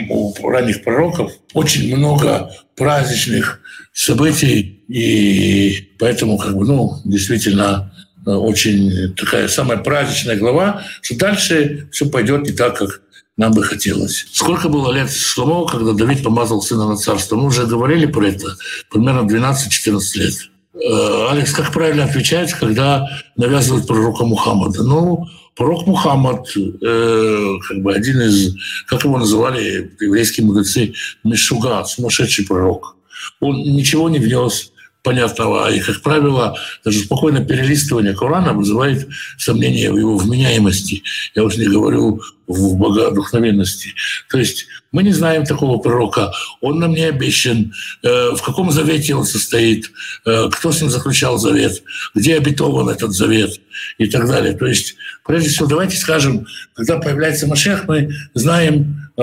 [0.08, 1.32] у ранних пророков.
[1.52, 3.60] Очень много праздничных
[3.92, 7.92] событий, и поэтому, как бы, ну, действительно,
[8.26, 13.02] очень такая самая праздничная глава, что дальше все пойдет не так, как
[13.36, 14.26] нам бы хотелось.
[14.32, 17.36] Сколько было лет Шломо, когда Давид помазал сына на царство?
[17.36, 18.56] Мы уже говорили про это.
[18.90, 20.34] Примерно 12-14 лет.
[20.74, 24.82] Э, Алекс, как правильно отвечать, когда навязывают пророка Мухаммада?
[24.84, 25.26] Ну,
[25.56, 28.54] пророк Мухаммад, э, как бы один из,
[28.86, 32.96] как его называли еврейские мудрецы, Мишуга, сумасшедший пророк.
[33.40, 34.72] Он ничего не внес
[35.04, 35.70] понятного.
[35.70, 39.06] И, как правило, даже спокойное перелистывание Корана вызывает
[39.38, 41.02] сомнения в его вменяемости.
[41.34, 43.94] Я уж не говорю в богодухновенности.
[44.30, 49.14] То есть мы не знаем такого пророка, он нам не обещан, э, в каком завете
[49.14, 49.90] он состоит,
[50.26, 51.82] э, кто с ним заключал завет,
[52.14, 53.60] где обетован этот завет
[53.98, 54.54] и так далее.
[54.54, 54.96] То есть,
[55.26, 59.22] прежде всего, давайте скажем, когда появляется Машех, мы знаем э,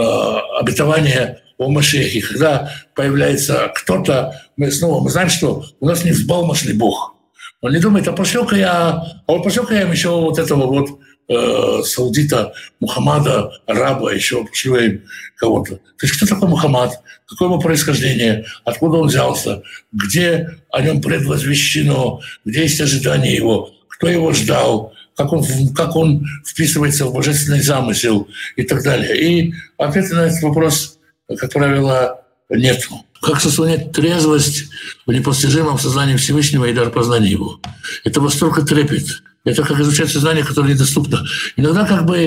[0.59, 2.21] обетование о Машехе.
[2.21, 7.15] Когда появляется кто-то, мы снова мы знаем, что у нас не взбалмошный Бог.
[7.61, 10.99] Он не думает, а пошлю-ка я, а вот пошлю-ка я еще вот этого вот
[11.29, 15.03] э, саудита Мухаммада, араба, еще пошлю им
[15.37, 15.75] кого-то.
[15.75, 16.99] То есть кто такой Мухаммад?
[17.27, 18.45] Какое его происхождение?
[18.65, 19.61] Откуда он взялся?
[19.91, 22.21] Где о нем предвозвещено?
[22.43, 23.69] Где есть ожидание его?
[23.87, 24.93] Кто его ждал?
[25.15, 25.45] Как он,
[25.75, 29.21] как он вписывается в божественный замысел и так далее.
[29.21, 30.97] И ответ на этот вопрос
[31.37, 32.87] как правило, нет.
[33.21, 34.65] Как сохранять трезвость
[35.05, 37.59] в непостижимом сознании Всевышнего и дар познания его?
[38.03, 39.21] Это восторг и трепет.
[39.43, 41.23] Это как изучать сознание, которое недоступно.
[41.55, 42.17] Иногда как бы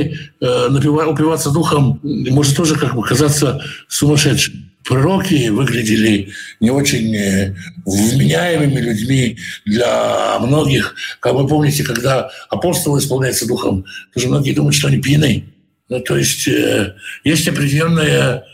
[0.41, 4.71] э, упиваться духом может тоже как бы казаться сумасшедшим.
[4.85, 10.95] Пророки выглядели не очень э, вменяемыми людьми для многих.
[11.21, 15.45] Как вы помните, когда апостолы исполняются духом, тоже многие думают, что они пьяны.
[15.89, 16.95] Ну, то есть э,
[17.25, 18.45] есть определенная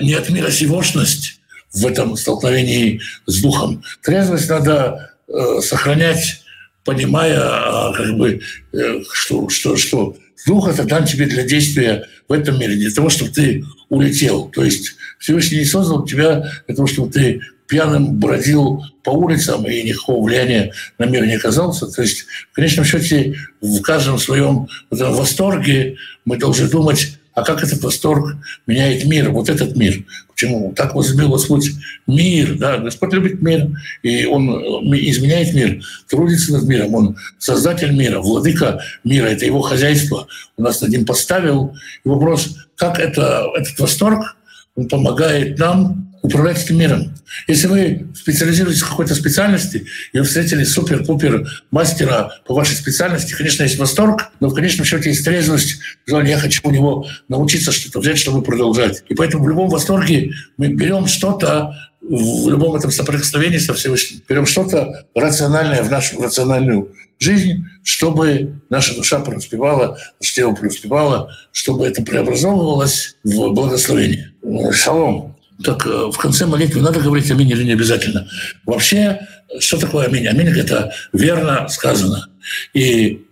[0.00, 1.40] не от мира сегошность
[1.72, 3.82] в этом столкновении с духом.
[4.02, 6.42] Трезвость надо э, сохранять,
[6.84, 8.40] понимая, а, как бы,
[8.72, 10.16] э, что, что, что
[10.46, 14.48] дух это дан тебе для действия в этом мире, для того, чтобы ты улетел.
[14.48, 19.82] То есть Всевышний не создал тебя для того, чтобы ты пьяным бродил по улицам и
[19.82, 21.86] никакого влияния на мир не оказался.
[21.86, 27.82] То есть, в конечном счете, в каждом своем восторге мы должны думать а как этот
[27.82, 30.04] восторг меняет мир, вот этот мир.
[30.28, 30.72] Почему?
[30.74, 31.70] Так возлюбил Господь
[32.06, 33.68] мир, да, Господь любит мир,
[34.02, 39.60] и Он э, изменяет мир, трудится над миром, Он создатель мира, владыка мира, это Его
[39.62, 40.26] хозяйство.
[40.56, 41.74] У нас над ним поставил.
[42.04, 44.36] И вопрос, как это, этот восторг
[44.74, 47.14] он помогает нам управлять этим миром.
[47.48, 53.64] Если вы специализируетесь в какой-то специальности и вы встретили супер-пупер мастера по вашей специальности, конечно,
[53.64, 58.00] есть восторг, но в конечном счете есть трезвость, желание, я хочу у него научиться что-то
[58.00, 59.02] взять, чтобы продолжать.
[59.08, 64.46] И поэтому в любом восторге мы берем что-то, в любом этом соприкосновении со Всевышним, берем
[64.46, 72.02] что-то рациональное в нашу рациональную жизнь, чтобы наша душа преуспевала, наше тело преуспевало, чтобы это
[72.02, 74.32] преобразовывалось в благословение.
[74.72, 75.31] Шалом
[75.62, 78.28] так э, в конце молитвы надо говорить аминь или не обязательно.
[78.66, 79.20] Вообще,
[79.58, 80.26] что такое аминь?
[80.26, 82.28] Аминь– это верно сказано.
[82.74, 83.26] И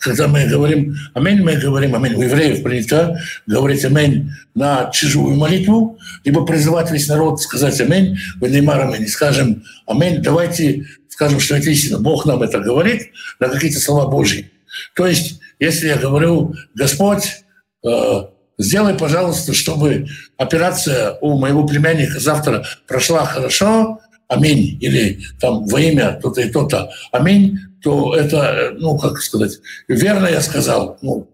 [0.00, 2.14] когда мы говорим аминь, мы говорим аминь.
[2.14, 8.48] У евреев принято говорить аминь на чужую молитву, либо призывать весь народ сказать аминь, в
[8.48, 11.98] Неймар аминь, скажем аминь, давайте скажем, что это истина.
[11.98, 13.10] Бог нам это говорит
[13.40, 14.50] на какие-то слова Божьи.
[14.94, 17.42] То есть, если я говорю, Господь,
[17.82, 18.22] э,
[18.58, 26.18] сделай, пожалуйста, чтобы операция у моего племянника завтра прошла хорошо, аминь, или там во имя
[26.22, 31.28] то-то и то-то, аминь, то это, ну, как сказать, верно я сказал, ну,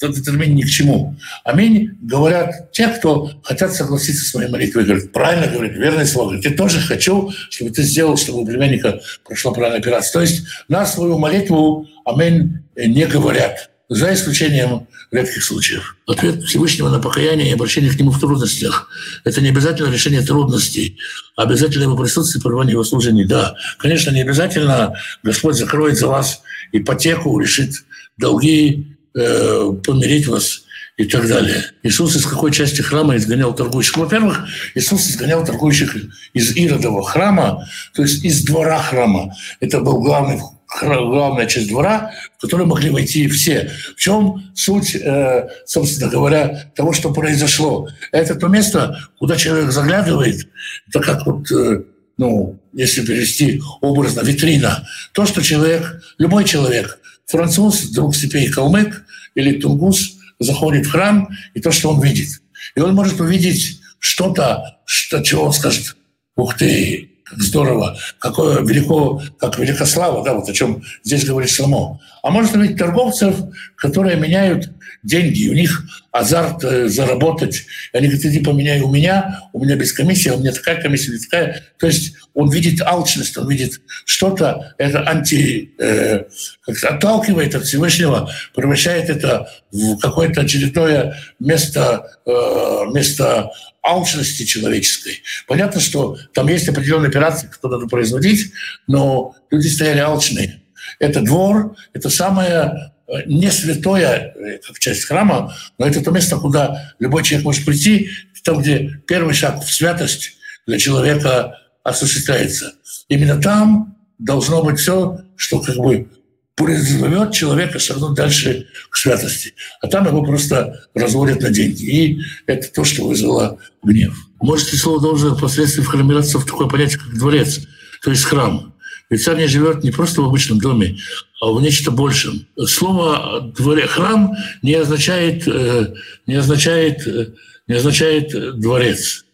[0.00, 1.16] этот термин ни к чему.
[1.44, 4.84] Аминь говорят те, кто хотят согласиться с моей молитвой.
[4.84, 6.28] Говорят, правильно говорит, верное слово.
[6.28, 10.12] Говорит, я тоже хочу, чтобы ты сделал, чтобы у племянника прошла правильная операция.
[10.12, 15.96] То есть на свою молитву аминь не говорят за исключением редких случаев.
[16.06, 18.88] Ответ Всевышнего на покаяние и обращение к нему в трудностях–
[19.24, 20.98] это не обязательно решение трудностей,
[21.36, 23.26] а обязательно его присутствие, пребывание его служения.
[23.26, 27.72] Да, конечно, не обязательно Господь закроет за вас ипотеку, решит
[28.18, 30.62] долги, э, помирить вас
[30.98, 31.64] и так далее.
[31.82, 33.96] Иисус из какой части храма изгонял торгующих?
[33.96, 35.96] Во-первых, Иисус изгонял торгующих
[36.34, 39.34] из Иродового храма, то есть из двора храма.
[39.60, 40.40] Это был главный
[40.80, 43.70] главная часть двора, в которую могли войти все.
[43.96, 47.88] В чем суть, э, собственно говоря, того, что произошло?
[48.12, 50.48] Это то место, куда человек заглядывает,
[50.88, 51.82] это как вот, э,
[52.18, 54.86] ну, если перевести образно, витрина.
[55.12, 59.04] То, что человек, любой человек, француз, друг степей калмык
[59.34, 62.40] или тунгус, заходит в храм, и то, что он видит.
[62.74, 65.96] И он может увидеть что-то, что, чего он скажет,
[66.36, 72.00] ух ты, здорово, какое велико, как великослава, да, вот о чем здесь говорит Шламо.
[72.28, 73.36] А может быть торговцев,
[73.74, 74.70] которые меняют
[75.02, 77.64] деньги, у них азарт э, заработать.
[77.94, 81.12] Они говорят, иди поменяй у меня, у меня без комиссии, а у меня такая комиссия,
[81.12, 81.64] не такая.
[81.78, 86.24] То есть он видит алчность, он видит что-то, это анти, э,
[86.66, 93.52] как отталкивает от Всевышнего, превращает это в какое-то очередное место, э, место
[93.82, 95.22] алчности человеческой.
[95.46, 98.52] Понятно, что там есть определенные операции, которые надо производить,
[98.86, 100.60] но люди стояли алчные.
[100.98, 106.36] Это двор, это самое э, не святое, э, как часть храма, но это то место,
[106.36, 108.10] куда любой человек может прийти,
[108.48, 110.32] там, где первый шаг в святость
[110.66, 112.72] для человека осуществляется.
[113.08, 116.08] Именно там должно быть все, что как бы
[116.54, 119.52] призовет человека шагнуть дальше к святости.
[119.82, 121.84] А там его просто разводят на деньги.
[121.84, 124.16] И это то, что вызвало гнев.
[124.40, 127.60] Можете слово должен впоследствии вхромироваться в такое понятие, как дворец,
[128.02, 128.74] то есть храм.
[129.10, 130.98] Не живет не просто в обычном доме,
[131.40, 132.46] а в нечто большем.
[132.66, 134.32] Слово дворе, храм
[134.62, 135.94] не означает, э,
[136.26, 137.28] не означает, э,
[137.66, 139.24] не означает дворец.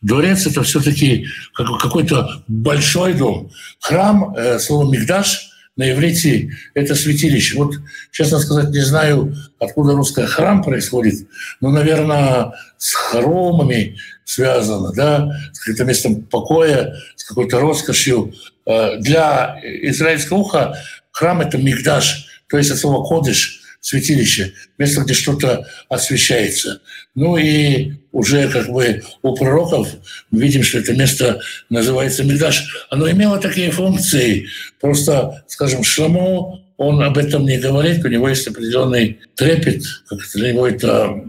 [0.00, 3.50] Дворец это все-таки какой-то большой дом.
[3.80, 7.56] Храм, э, слово мигдаш– на иврите это святилище.
[7.56, 7.74] Вот,
[8.12, 11.26] честно сказать, не знаю, откуда русское храм происходит,
[11.60, 18.34] но, наверное, с хоромами связано, да, с каким-то местом покоя, с какой-то роскошью.
[18.66, 20.78] Э, для израильского уха
[21.10, 26.80] храм— это мигдаш, то есть от слова «кодыш», святилище, место, где что-то освещается.
[27.14, 29.88] Ну и уже как бы у пророков
[30.30, 32.86] мы видим, что это место называется Мигдаш.
[32.88, 34.48] Оно имело такие функции.
[34.80, 40.52] Просто, скажем, Шламо, он об этом не говорит, у него есть определенный трепет, как для
[40.52, 41.22] него это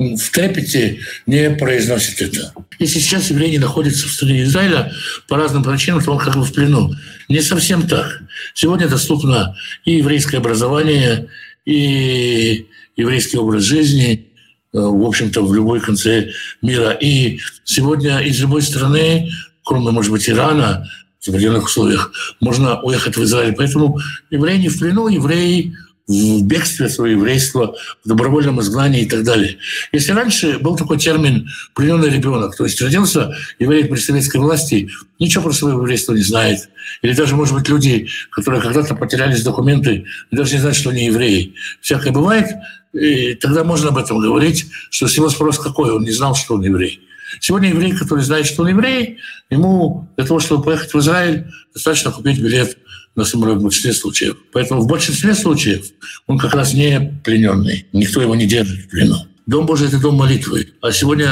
[0.00, 2.54] в трепете не произносит это.
[2.78, 4.92] Если сейчас евреи находятся в стране Израиля
[5.28, 6.94] по разным причинам, то он как бы в плену.
[7.28, 8.22] Не совсем так.
[8.54, 11.28] Сегодня доступно и еврейское образование,
[11.66, 14.26] и еврейский образ жизни,
[14.72, 16.30] э, в общем-то, в любой конце
[16.62, 16.92] мира.
[16.92, 19.30] И сегодня из любой страны,
[19.62, 20.88] кроме, может быть, Ирана,
[21.20, 23.52] в определенных условиях, можно уехать в Израиль.
[23.52, 25.76] Поэтому евреи не в плену, евреи
[26.10, 29.58] в бегстве своего еврейства, в добровольном изгнании и так далее.
[29.92, 34.90] Если раньше был такой термин «плененный ребенок», то есть родился еврей при советской власти,
[35.20, 36.68] ничего про свое еврейство не знает.
[37.02, 41.54] Или даже, может быть, люди, которые когда-то потерялись документы, даже не знают, что они евреи.
[41.80, 42.48] Всякое бывает,
[42.92, 46.54] и тогда можно об этом говорить, что с него спрос какой, он не знал, что
[46.54, 47.00] он еврей.
[47.38, 52.10] Сегодня еврей, который знает, что он еврей, ему для того, чтобы поехать в Израиль, достаточно
[52.10, 52.76] купить билет
[53.16, 54.36] на самолет в большинстве случаев.
[54.52, 55.86] Поэтому в большинстве случаев
[56.26, 57.86] он как раз не плененный.
[57.92, 59.16] Никто его не держит в плену.
[59.46, 60.74] Дом Божий– это дом молитвы.
[60.80, 61.28] А сегодня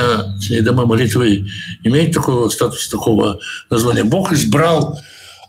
[0.62, 1.46] дома молитвы
[1.84, 4.02] имеют такой статус такого названия.
[4.02, 4.98] Бог избрал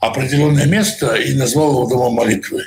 [0.01, 2.63] определенное место и назвал его домом молитвы.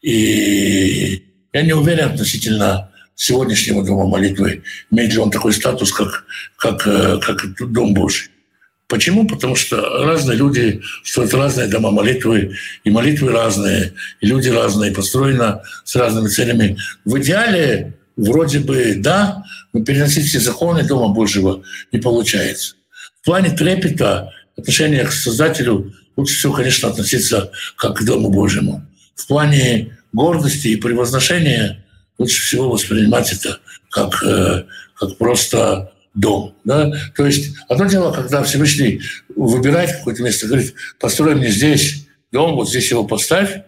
[0.00, 6.24] И я не уверен относительно сегодняшнего дома молитвы, имеет ли он такой статус, как,
[6.56, 8.28] как, э, как Дом Божий.
[8.88, 9.26] Почему?
[9.26, 12.54] Потому что разные люди строят разные дома молитвы,
[12.84, 16.76] и молитвы разные, и люди разные, построены с разными целями.
[17.04, 21.62] В идеале вроде бы да, но переносить все законы Дома Божьего
[21.92, 22.74] не получается.
[23.20, 28.86] В плане трепета, отношения к Создателю лучше всего, конечно, относиться как к Дому Божьему.
[29.16, 31.84] В плане гордости и превозношения,
[32.18, 33.58] лучше всего воспринимать это
[33.90, 34.64] как, э,
[34.94, 36.54] как просто дом.
[36.64, 36.92] Да?
[37.16, 39.02] То есть одно дело, когда Всевышний
[39.34, 43.62] выбирает какое-то место, говорит, построй мне здесь дом, вот здесь его поставь.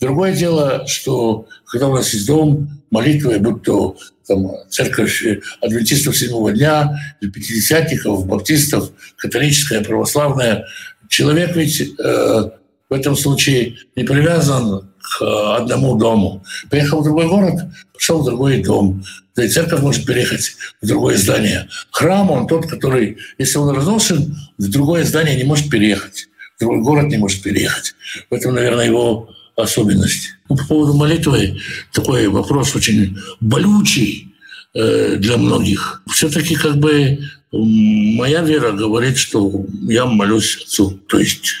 [0.00, 5.24] Другое дело, что когда у нас есть дом, молитвы, будь то там, церковь
[5.60, 10.66] адвентистов седьмого дня, пятидесятников, баптистов, католическая, православная,
[11.08, 12.50] человек ведь э,
[12.88, 16.44] в этом случае не привязан к одному дому.
[16.70, 17.54] Приехал в другой город,
[17.92, 19.04] пошел в другой дом.
[19.36, 21.68] Да и церковь может переехать в другое здание.
[21.90, 26.28] Храм, он тот, который, если он разрушен, в другое здание не может переехать.
[26.56, 27.94] В другой город не может переехать.
[28.28, 30.30] В этом, наверное, его особенность.
[30.48, 31.60] Ну, по поводу молитвы
[31.92, 34.34] такой вопрос очень болючий
[34.74, 36.02] э, для многих.
[36.08, 37.20] Все-таки как бы
[37.52, 40.90] моя вера говорит, что я молюсь Отцу.
[41.08, 41.52] То есть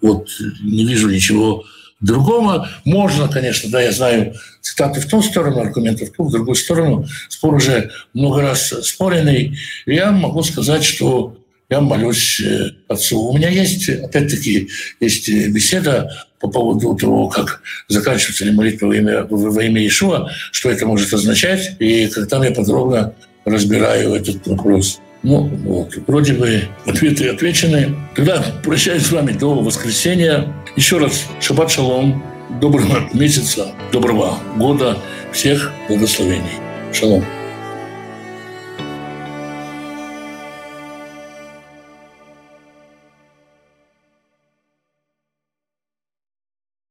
[0.00, 0.28] вот
[0.62, 1.64] не вижу ничего
[2.00, 2.68] другого.
[2.84, 7.06] Можно, конечно, да, я знаю цитаты в ту сторону, аргументы в ту, в другую сторону.
[7.28, 9.56] Спор уже много раз споренный.
[9.86, 11.36] Я могу сказать, что
[11.68, 13.20] я молюсь э, Отцу.
[13.20, 14.68] У меня есть, опять-таки,
[15.00, 20.70] есть беседа по поводу того, как заканчивается ли молитва во имя, во имя Иешуа, что
[20.70, 25.00] это может означать, и когда я подробно разбираю этот вопрос.
[25.22, 27.96] Ну, вот, вроде бы ответы отвечены.
[28.14, 30.52] Тогда прощаюсь с вами до воскресенья.
[30.76, 32.22] Еще раз шаббат шалом,
[32.60, 34.98] доброго месяца, доброго года,
[35.32, 36.60] всех благословений.
[36.92, 37.24] Шалом.